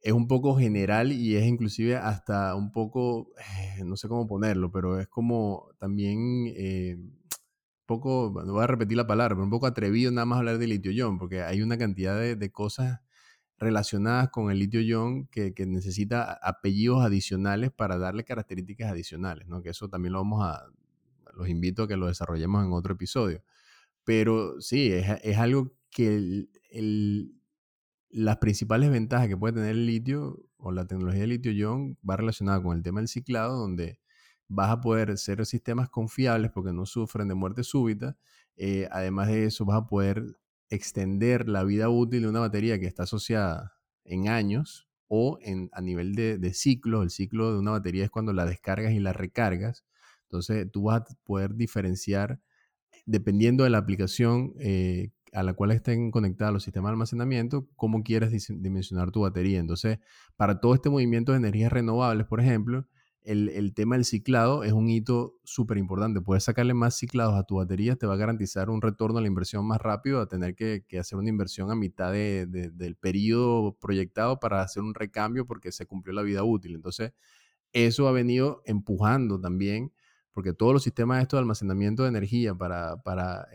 [0.01, 3.31] es un poco general y es inclusive hasta un poco,
[3.79, 6.97] eh, no sé cómo ponerlo, pero es como también eh,
[7.87, 10.67] poco, no voy a repetir la palabra, pero un poco atrevido nada más hablar de
[10.67, 12.99] litio-ion, porque hay una cantidad de cosas
[13.59, 19.61] relacionadas con el litio-ion que, necesita apellidos adicionales para darle características adicionales, ¿no?
[19.61, 20.69] Que eso también lo vamos a,
[21.33, 23.43] los invito a que lo desarrollemos en otro episodio.
[24.03, 26.47] Pero sí, es, algo que
[28.09, 32.61] las principales ventajas que puede tener el litio o la tecnología de litio-ion va relacionada
[32.61, 33.99] con el tema del ciclado, donde
[34.47, 38.17] vas a poder ser sistemas confiables porque no sufren de muerte súbita.
[38.55, 40.37] Eh, además de eso, vas a poder
[40.69, 45.81] extender la vida útil de una batería que está asociada en años o en, a
[45.81, 47.03] nivel de, de ciclo.
[47.03, 49.85] El ciclo de una batería es cuando la descargas y la recargas.
[50.23, 52.39] Entonces tú vas a poder diferenciar,
[53.05, 58.03] dependiendo de la aplicación, eh, a la cual estén conectados los sistemas de almacenamiento, cómo
[58.03, 59.59] quieres dimensionar tu batería.
[59.59, 59.99] Entonces,
[60.35, 62.87] para todo este movimiento de energías renovables, por ejemplo,
[63.27, 66.21] el, tema del ciclado es un hito súper importante.
[66.21, 69.27] Puedes sacarle más ciclados a tu batería, te va a garantizar un retorno a la
[69.27, 74.61] inversión más rápido a tener que, hacer una inversión a mitad del periodo proyectado para
[74.61, 76.75] hacer un recambio porque se cumplió la vida útil.
[76.75, 77.11] Entonces,
[77.73, 79.91] eso ha venido empujando también,
[80.31, 83.49] porque todos los sistemas estos de almacenamiento de energía para, para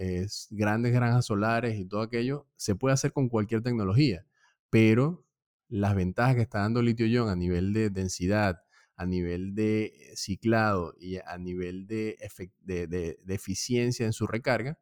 [0.51, 4.27] grandes granjas solares y todo aquello, se puede hacer con cualquier tecnología,
[4.69, 5.25] pero
[5.69, 8.61] las ventajas que está dando litio-ion a nivel de densidad,
[9.03, 12.17] a nivel de eh, ciclado y a nivel de,
[12.65, 14.79] de, eficiencia en su recarga,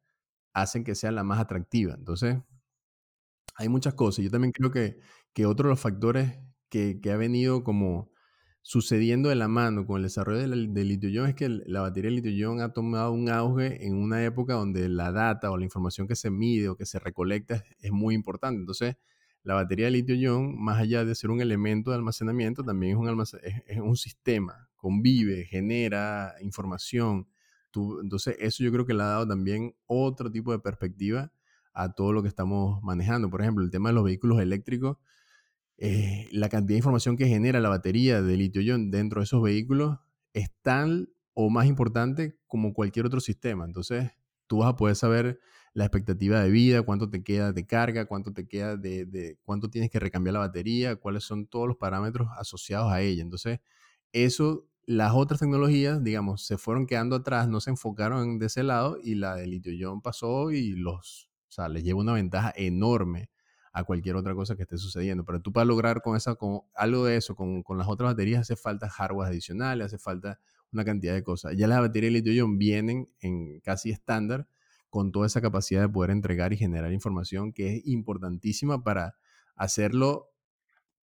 [0.53, 1.95] hacen que sea la más atractiva.
[1.95, 2.37] Entonces,
[3.57, 4.25] hay muchas cosas.
[4.25, 4.99] Yo también creo que,
[5.33, 8.11] que otro de los factores que, ha venido como
[8.63, 12.61] sucediendo de la mano con el desarrollo del, litio-ion es que la batería de litio-ion
[12.61, 16.31] ha tomado un auge en una época donde la data o la información que se
[16.31, 18.61] mide o que se recolecta es muy importante.
[18.61, 18.97] Entonces,
[19.43, 22.99] la batería de litio-ion, más allá de ser un elemento de almacenamiento, también
[23.67, 27.27] es un, sistema, convive, genera información.
[28.03, 31.33] entonces, eso yo creo que le ha dado también otro tipo de perspectiva
[31.73, 33.31] a todo lo que estamos manejando.
[33.31, 34.99] Por ejemplo, el tema de los vehículos eléctricos,
[35.79, 39.99] eh, la cantidad de información que genera la batería de litio-ion dentro de esos vehículos
[40.35, 43.65] es tan o más importante como cualquier otro sistema.
[43.65, 44.11] Entonces,
[44.47, 45.41] tú vas a poder saber
[45.73, 49.91] la expectativa de vida, cuánto te queda de carga, cuánto te queda de, cuánto tienes
[49.91, 53.23] que recambiar la batería, cuáles son todos los parámetros asociados a ella.
[53.23, 53.61] Entonces,
[54.13, 58.99] eso, las otras tecnologías, digamos, se fueron quedando atrás, no se enfocaron de ese lado
[59.03, 63.31] y la de litio-ion pasó y los, o sea, les lleva una ventaja enorme
[63.73, 65.25] a cualquier otra cosa que esté sucediendo.
[65.25, 68.41] Pero tú para lograr con esa, con algo de eso, con, con las otras baterías,
[68.41, 70.41] hace falta hardware adicionales, hace falta
[70.73, 71.57] una cantidad de cosas.
[71.57, 74.49] Ya las baterías de litio-ion vienen en casi estándar,
[74.91, 79.15] con toda esa capacidad de poder entregar y generar información que es importantísima para
[79.57, 80.31] hacerlo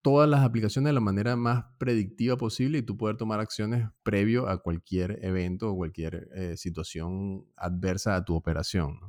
[0.03, 4.49] todas las aplicaciones de la manera más predictiva posible y tú poder tomar acciones previo
[4.49, 9.01] a cualquier evento o cualquier eh, situación adversa a tu operación.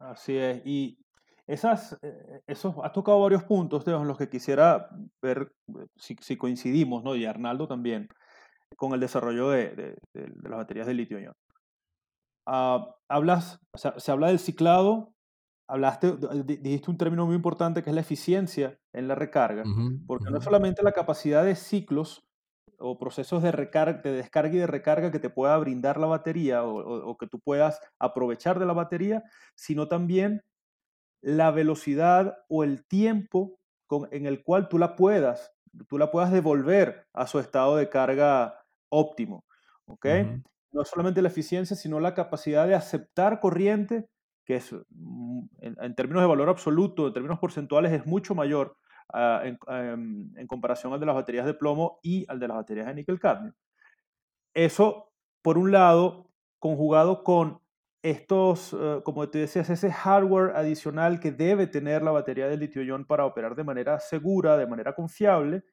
[0.00, 0.60] Así es.
[0.64, 0.98] Y
[1.46, 4.90] esas, eh, esos, has tocado varios puntos, en los que quisiera
[5.22, 7.14] ver eh, si, coincidimos, ¿no?
[7.16, 8.08] y Arnaldo también,
[8.76, 11.32] con el desarrollo de, las baterías de litio-ion.
[12.50, 15.14] Ah, hablas, se habla del ciclado,
[15.68, 19.64] hablaste, dijiste un término muy importante que es la eficiencia en la recarga,
[20.06, 22.26] porque no es solamente la capacidad de ciclos
[22.78, 26.64] o procesos de, recarga, de descarga y de recarga que te pueda brindar la batería
[26.64, 30.42] o, que tú puedas aprovechar de la batería, sino también
[31.20, 35.52] la velocidad o el tiempo con, en el cual tú la puedas,
[35.86, 39.44] tú la puedas devolver a su estado de carga óptimo.
[39.84, 40.06] ¿ok?
[40.72, 44.08] No solamente la eficiencia, sino la capacidad de aceptar corriente,
[44.44, 48.76] que es, mm, en, términos de valor absoluto, en términos porcentuales, es mucho mayor
[49.12, 52.86] ah, em, en, comparación al de las baterías de plomo y al de las baterías
[52.86, 53.54] de níquel-cadmio.
[54.54, 57.60] Eso, por un lado, conjugado con
[58.02, 63.04] estos, eh, como te decías, ese hardware adicional que debe tener la batería de litio-ion
[63.06, 65.64] para operar de manera segura, de manera confiable,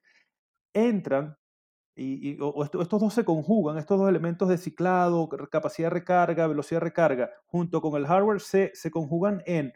[0.74, 1.36] entran
[1.96, 6.84] y, estos dos se conjugan, estos dos elementos de ciclado, capacidad de recarga, velocidad de
[6.84, 9.72] recarga, junto con el hardware, se, se conjugan en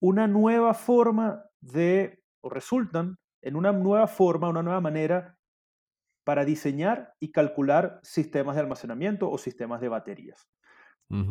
[0.00, 5.38] una nueva forma de, o resultan en una nueva forma, una nueva manera
[6.24, 10.48] para diseñar y calcular sistemas de almacenamiento o sistemas de baterías.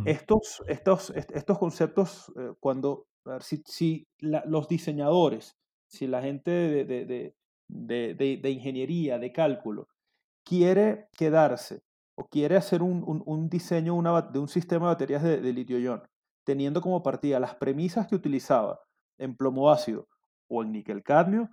[0.06, 3.08] estos, estos, estos conceptos, eh, cuando,
[3.40, 7.36] si, si los diseñadores, si la gente de, de, de,
[7.70, 9.88] ingeniería, de cálculo,
[10.44, 11.84] quiere quedarse
[12.16, 14.02] o quiere hacer un, diseño
[14.32, 16.04] de un sistema de baterías de, litio-ion,
[16.44, 18.82] teniendo como partida las premisas que utilizaba
[19.18, 20.08] en plomo ácido
[20.50, 21.50] o en níquel-cadmio,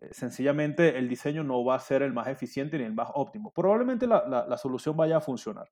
[0.00, 3.52] eh, sencillamente el diseño no va a ser el más eficiente ni el más óptimo.
[3.52, 5.68] Probablemente la, solución vaya a funcionar,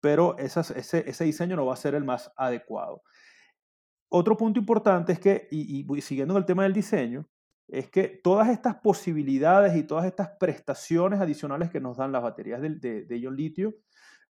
[0.00, 3.02] pero ese, ese, diseño no va a ser el más adecuado.
[4.08, 7.28] Otro punto importante es que, y, siguiendo en el tema del diseño,
[7.68, 12.60] es que todas estas posibilidades y todas estas prestaciones adicionales que nos dan las baterías
[12.60, 13.74] de, de, ion litio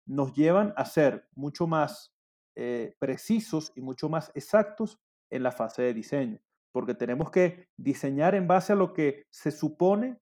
[0.05, 2.13] nos llevan a ser mucho más
[2.55, 4.99] eh, precisos y mucho más exactos
[5.29, 6.39] en la fase de diseño,
[6.71, 10.17] porque tenemos que diseñar en base a lo que se supone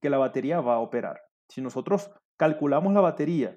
[0.00, 1.20] que la batería va a operar.
[1.48, 3.56] Si nosotros calculamos la batería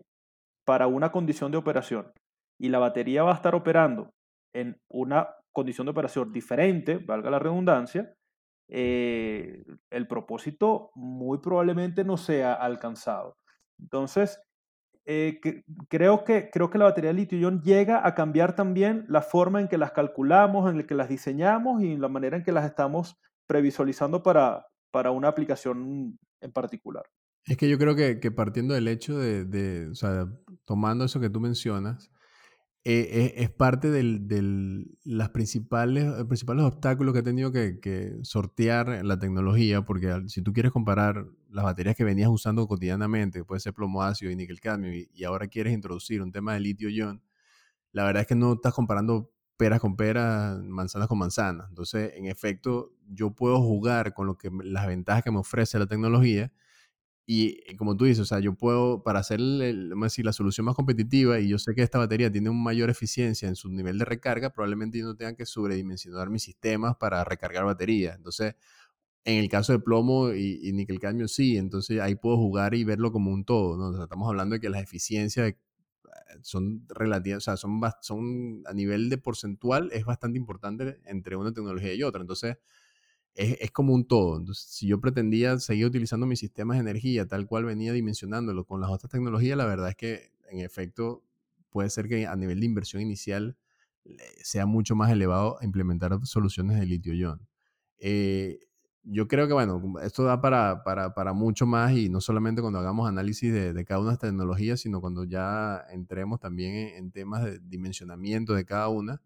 [0.66, 2.14] para una condición de operación
[2.60, 4.14] y la batería va a estar operando
[4.54, 8.14] en una condición de operación diferente, valga la redundancia,
[8.74, 13.36] eh, el propósito muy probablemente no sea alcanzado.
[13.78, 14.40] Entonces,
[15.06, 15.42] eh,
[15.90, 19.68] creo, que, creo que la batería de litio-ion llega a cambiar también la forma en
[19.68, 23.18] que las calculamos, en la que las diseñamos y la manera en que las estamos
[23.46, 27.04] previsualizando para, para una aplicación en particular.
[27.44, 30.28] Es que yo creo que, que partiendo del hecho de, de, o sea,
[30.64, 32.10] tomando eso que tú mencionas,
[32.84, 39.20] eh, eh, es parte de las principales, principales obstáculos que ha tenido que, sortear la
[39.20, 44.02] tecnología, porque si tú quieres comparar las baterías que venías usando cotidianamente, puede ser plomo
[44.02, 47.22] ácido y níquel cadmio, y, ahora quieres introducir un tema de litio-ion,
[47.92, 51.68] la verdad es que no estás comparando peras con peras, manzanas con manzanas.
[51.70, 55.86] Entonces, en efecto, yo puedo jugar con lo que, las ventajas que me ofrece la
[55.86, 56.52] tecnología
[57.26, 61.40] y eh, como tú dices, o sea, yo puedo, para hacer la solución más competitiva,
[61.40, 64.52] y yo sé que esta batería tiene una mayor eficiencia en su nivel de recarga,
[64.52, 68.14] probablemente yo no tenga que sobredimensionar mis sistemas para recargar batería.
[68.16, 68.56] Entonces,
[69.26, 71.58] en el caso de plomo y, y níquel cadmio, sí.
[71.58, 73.78] Entonces, ahí puedo jugar y verlo como un todo.
[73.92, 75.58] O sea, estamos hablando de que las eficiencias eh,
[76.42, 81.54] son relativas, o sea, son, son a nivel de porcentual, es bastante importante entre una
[81.54, 82.22] tecnología y otra.
[82.22, 82.58] Entonces,
[83.36, 84.38] es, como un todo.
[84.38, 88.82] Entonces, si yo pretendía seguir utilizando mis sistemas de energía tal cual venía dimensionándolo con
[88.82, 91.24] las otras tecnologías, la verdad es que en efecto
[91.70, 93.58] puede ser que a nivel de inversión inicial
[94.44, 97.48] sea mucho más elevado implementar soluciones de litio-ion.
[98.00, 98.60] Eh,
[99.04, 102.80] yo creo que, bueno, esto da para, para, para, mucho más y no solamente cuando
[102.80, 107.12] hagamos análisis de, de, cada una de estas tecnologías, sino cuando ya entremos también en
[107.12, 109.22] temas de dimensionamiento de cada una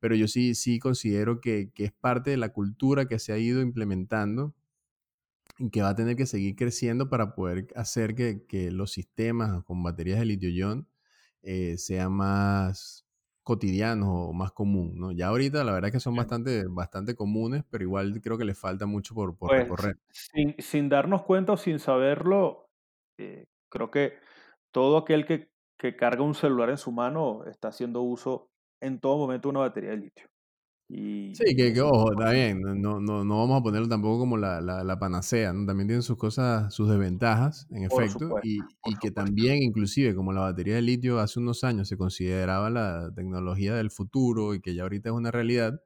[0.00, 3.60] pero yo sí, sí considero que, es parte de la cultura que se ha ido
[3.60, 4.54] implementando
[5.58, 9.82] y que va a tener que seguir creciendo para poder hacer que, los sistemas con
[9.82, 10.88] baterías de litio-ion
[11.42, 13.06] eh, sean más
[13.42, 15.12] cotidianos o más común, ¿no?
[15.12, 18.58] Ya ahorita la verdad es que son bastante, bastante comunes, pero igual creo que les
[18.58, 19.98] falta mucho por, por pues, recorrer.
[20.10, 22.68] Sin, darnos cuenta o sin saberlo,
[23.18, 24.14] eh, creo que
[24.72, 29.18] todo aquel que, que carga un celular en su mano está haciendo uso en todo
[29.18, 30.26] momento una batería de litio.
[30.88, 34.60] Y sí, que, ojo, está bien, no, no, no vamos a ponerlo tampoco como la,
[34.60, 35.66] la, panacea, ¿no?
[35.66, 40.42] también tiene sus cosas, sus desventajas, en efecto, y, y que también inclusive como la
[40.42, 44.84] batería de litio hace unos años se consideraba la tecnología del futuro y que ya
[44.84, 45.80] ahorita es una realidad,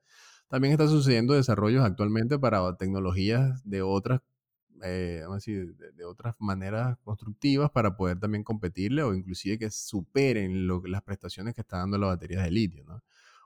[0.49, 4.21] también está sucediendo desarrollos actualmente para tecnologías de otras
[4.83, 9.71] eh, vamos a decir, de, otras maneras constructivas para poder también competirle o inclusive que
[9.71, 13.03] superen las prestaciones que está dando la batería de litio, ¿no?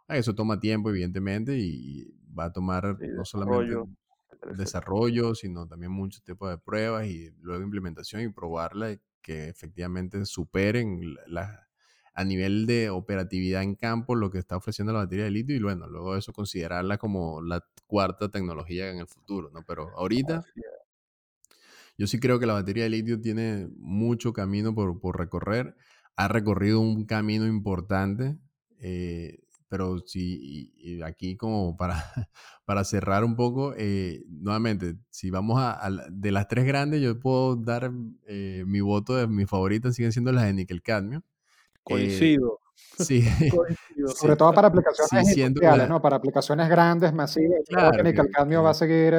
[0.08, 3.74] Eso toma tiempo, evidentemente, y va a tomar no solamente
[4.56, 11.16] desarrollo, sino también muchos tipos de pruebas y luego implementación y probarla que efectivamente superen
[11.26, 11.66] la,
[12.14, 15.62] a nivel de operatividad en campo lo que está ofreciendo la batería de litio y
[15.62, 19.64] bueno, luego eso considerarla como la cuarta tecnología en el futuro, ¿no?
[19.66, 20.44] Pero ahorita
[21.96, 25.76] yo sí creo que la batería de litio tiene mucho camino por, por recorrer.
[26.16, 28.36] Ha recorrido un camino importante,
[28.80, 30.72] eh, pero sí,
[31.04, 31.96] aquí como para,
[32.64, 37.56] para cerrar un poco, eh, nuevamente, si vamos a, de las tres grandes, yo puedo
[37.56, 37.92] dar
[38.26, 41.24] eh, mi voto de mis favoritas, siguen siendo las de níquel cadmio.
[41.82, 42.60] Coincido.
[42.98, 43.24] Sí.
[44.14, 46.00] Sobre todo para aplicaciones industriales, ¿no?
[46.00, 47.60] Para aplicaciones grandes, masivas.
[47.66, 49.14] Claro, que níquel cadmio va a seguir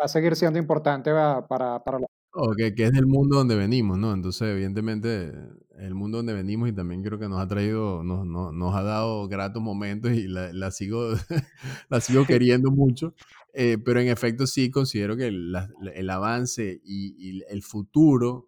[0.00, 2.06] va a seguir siendo importante para, para la...
[2.32, 4.12] O que, que, es del mundo donde venimos, ¿no?
[4.12, 5.32] Entonces, evidentemente,
[5.78, 9.26] el mundo donde venimos y también creo que nos ha traído, nos, nos, ha dado
[9.28, 11.14] gratos momentos y la, la sigo,
[11.88, 13.14] la sigo queriendo mucho.
[13.54, 18.47] Eh, pero en efecto sí considero que el avance y, el futuro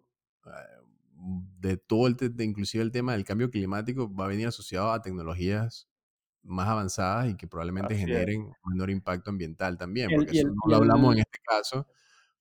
[1.59, 5.01] de todo el, de inclusive el tema del cambio climático va a venir asociado a
[5.01, 5.87] tecnologías
[6.43, 11.13] más avanzadas y que probablemente generen menor impacto ambiental también, porque eso no lo hablamos
[11.13, 11.87] en este caso,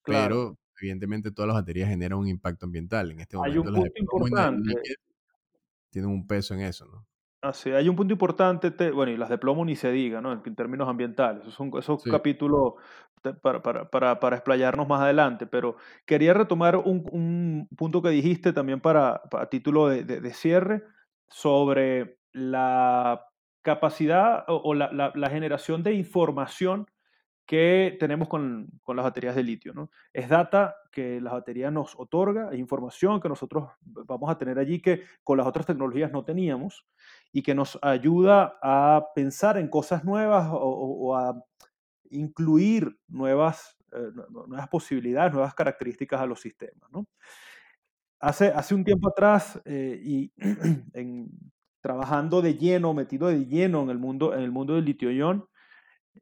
[0.04, 3.10] pero evidentemente todas las baterías generan un impacto ambiental.
[3.10, 4.72] En este momento hay un punto importante.
[5.90, 7.06] tienen un peso en eso, ¿no?
[7.42, 10.32] Así, hay un punto importante, bueno, y las de plomo ni se diga, ¿no?
[10.32, 11.42] En, términos ambientales.
[11.42, 12.74] Esos son esos capítulos
[13.40, 18.52] para, para, para, para, explayarnos más adelante, pero quería retomar un, un punto que dijiste
[18.52, 20.82] también para, a título de, de cierre
[21.30, 23.26] sobre la
[23.62, 26.86] capacidad o, la, generación de información
[27.46, 29.74] que tenemos con, las baterías de litio.
[29.74, 29.90] ¿no?
[30.12, 34.80] Es data que la batería nos otorga, es información que nosotros vamos a tener allí
[34.80, 36.86] que con las otras tecnologías no teníamos
[37.32, 41.44] y que nos ayuda a pensar en cosas nuevas o, a
[42.10, 46.90] incluir nuevas, eh, nuevas posibilidades, nuevas características a los sistemas.
[46.90, 47.06] ¿no?
[48.18, 50.32] Hace, hace un tiempo atrás, eh, y
[50.92, 51.30] en,
[51.80, 55.46] trabajando de lleno, metido de lleno en el mundo, en el mundo del litio-ion.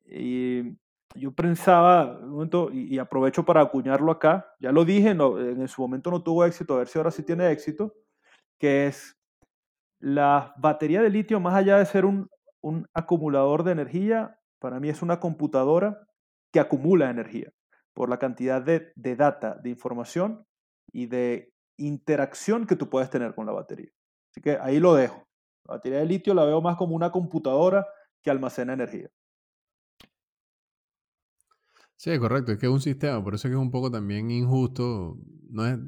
[0.07, 0.77] Y
[1.15, 5.83] yo pensaba, un momento, y, aprovecho para acuñarlo acá, ya lo dije, no, en su
[5.83, 7.95] momento no tuvo éxito, a ver si ahora sí tiene éxito,
[8.59, 9.18] que es
[10.01, 12.29] la batería de litio, más allá de ser un,
[12.93, 16.07] acumulador de energía, para mí es una computadora
[16.53, 17.51] que acumula energía
[17.95, 20.45] por la cantidad de, de data, de información
[20.93, 23.91] y de interacción que tú puedes tener con la batería.
[24.31, 25.27] Así que ahí lo dejo.
[25.65, 27.87] La batería de litio la veo más como una computadora
[28.23, 29.09] que almacena energía.
[31.97, 34.31] Sí, correcto, es que es un sistema, por eso es que es un poco también
[34.31, 35.17] injusto,
[35.51, 35.81] no es,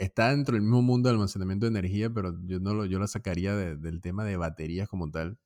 [0.00, 3.06] está dentro del mismo mundo de almacenamiento de energía, pero yo no lo, yo la
[3.06, 5.38] sacaría del tema de baterías como tal,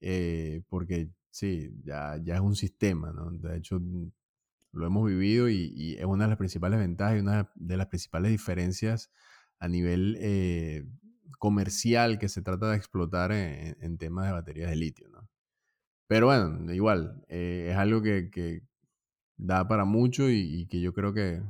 [0.00, 3.30] eh, porque sí, ya, ya es un sistema, ¿no?
[3.30, 3.80] De hecho,
[4.72, 8.30] lo hemos vivido y, es una de las principales ventajas y una de las principales
[8.30, 9.10] diferencias
[9.58, 10.86] a nivel eh,
[11.38, 15.28] comercial que se trata de explotar en, temas de baterías de litio, ¿no?
[16.08, 18.62] Pero bueno, igual, eh, es algo que,
[19.38, 21.42] da para mucho y, que yo creo que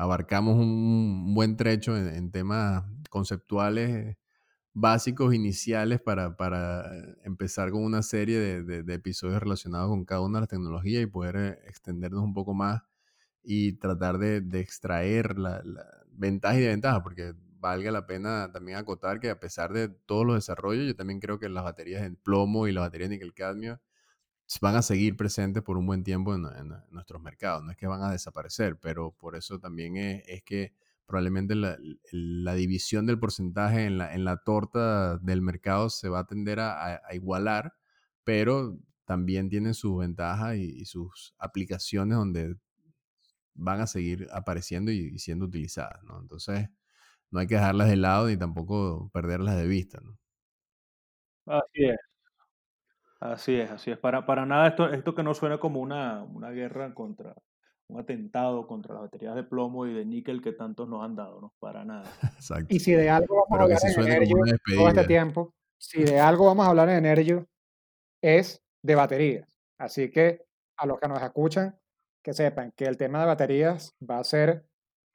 [0.00, 4.16] abarcamos un, buen trecho en, temas conceptuales
[4.72, 6.34] básicos, iniciales, para,
[7.24, 11.36] empezar con una serie de, episodios relacionados con cada una de las tecnologías y poder
[11.36, 12.82] eh, extendernos un poco más
[13.42, 15.62] y tratar de, extraer la,
[16.12, 20.36] ventajas y desventajas, porque valga la pena también acotar que a pesar de todos los
[20.36, 23.80] desarrollos, yo también creo que las baterías de plomo y las baterías de níquel cadmio
[24.58, 26.42] van a seguir presentes por un buen tiempo en,
[26.90, 27.62] nuestros mercados.
[27.62, 30.74] No es que van a desaparecer, pero por eso también es, que
[31.06, 36.26] probablemente la, división del porcentaje en la, en la torta del mercado se va a
[36.26, 37.74] tender a, igualar,
[38.24, 42.56] pero también tienen sus ventajas y, sus aplicaciones donde
[43.54, 46.02] van a seguir apareciendo y, siendo utilizadas.
[46.04, 46.18] ¿no?
[46.20, 46.68] Entonces,
[47.30, 50.00] no hay que dejarlas de lado ni tampoco perderlas de vista.
[50.02, 50.18] ¿no?
[51.46, 52.09] Así es.
[53.20, 53.98] Así es, así es.
[53.98, 57.34] Para, para nada esto, esto que no suena como una, guerra contra,
[57.88, 61.40] un atentado contra las baterías de plomo y de níquel que tantos nos han dado,
[61.40, 61.52] ¿no?
[61.58, 62.04] Para nada.
[62.34, 62.74] Exacto.
[62.74, 64.36] Y si de algo vamos a hablar en Energio
[64.74, 67.46] todo este tiempo, si de algo vamos a hablar en Energio,
[68.22, 69.60] es de baterías.
[69.78, 70.46] Así que
[70.78, 71.78] a los que nos escuchan,
[72.22, 74.64] que sepan que el tema de baterías va a ser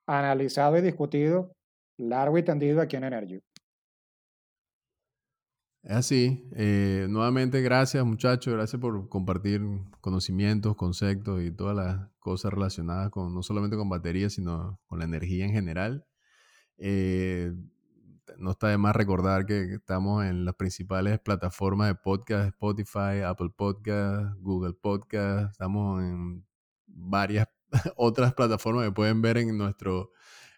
[0.07, 1.55] analizado y discutido
[1.97, 3.41] largo y tendido aquí en Energio.
[5.85, 6.49] Es así.
[6.55, 9.61] Eh, nuevamente, gracias muchachos, gracias por compartir
[10.01, 15.05] conocimientos, conceptos y todas las cosas relacionadas con no solamente con baterías, sino con la
[15.05, 16.07] energía en general.
[16.79, 17.53] Eh,
[18.39, 23.51] no está de más recordar que estamos en las principales plataformas de podcast, Spotify, Apple
[23.55, 26.47] Podcast, Google Podcast, estamos en
[26.87, 27.47] varias
[27.95, 30.09] otras plataformas que pueden ver en nuestro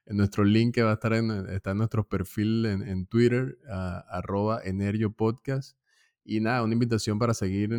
[0.08, 4.62] en nuestro link que va a estar en, está en nuestro perfil en, Twitter, arroba
[4.64, 5.78] Energio Podcast.
[6.24, 7.70] Y nada, una invitación para seguir,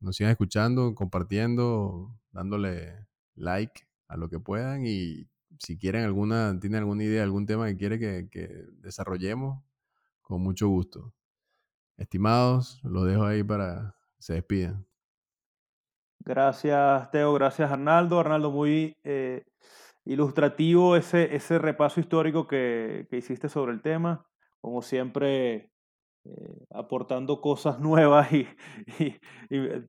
[0.00, 4.84] nos sigan escuchando, compartiendo, dándole like a lo que puedan.
[4.84, 5.28] Y
[5.58, 9.62] si quieren alguna, tienen alguna idea, algún tema que quiere que, desarrollemos,
[10.22, 11.14] con mucho gusto.
[11.96, 14.86] Estimados, los dejo ahí para se despidan.
[16.18, 17.32] Gracias, Teo.
[17.34, 18.18] Gracias, Arnaldo.
[18.18, 19.44] Arnaldo, muy eh,
[20.06, 24.26] ilustrativo ese, ese repaso histórico que, hiciste sobre el tema.
[24.60, 25.70] Como siempre,
[26.24, 28.46] eh, aportando cosas nuevas y,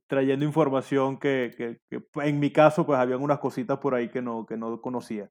[0.06, 1.78] trayendo información que,
[2.16, 5.30] en mi caso pues habían unas cositas por ahí que no, que no conocía.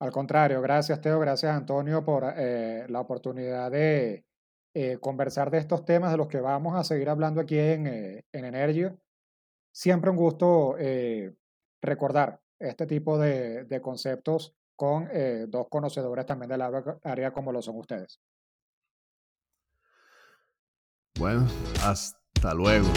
[0.00, 4.24] Al contrario, gracias Teo, gracias Antonio por eh, la oportunidad de
[4.74, 8.44] eh, conversar de estos temas de los que vamos a seguir hablando aquí en, en
[8.44, 8.98] Energio.
[9.72, 10.76] Siempre un gusto
[11.80, 16.62] recordar este tipo de, conceptos con eh, dos conocedores también del
[17.02, 18.20] área como lo son ustedes.
[21.18, 21.46] Bueno,
[21.82, 22.88] hasta luego.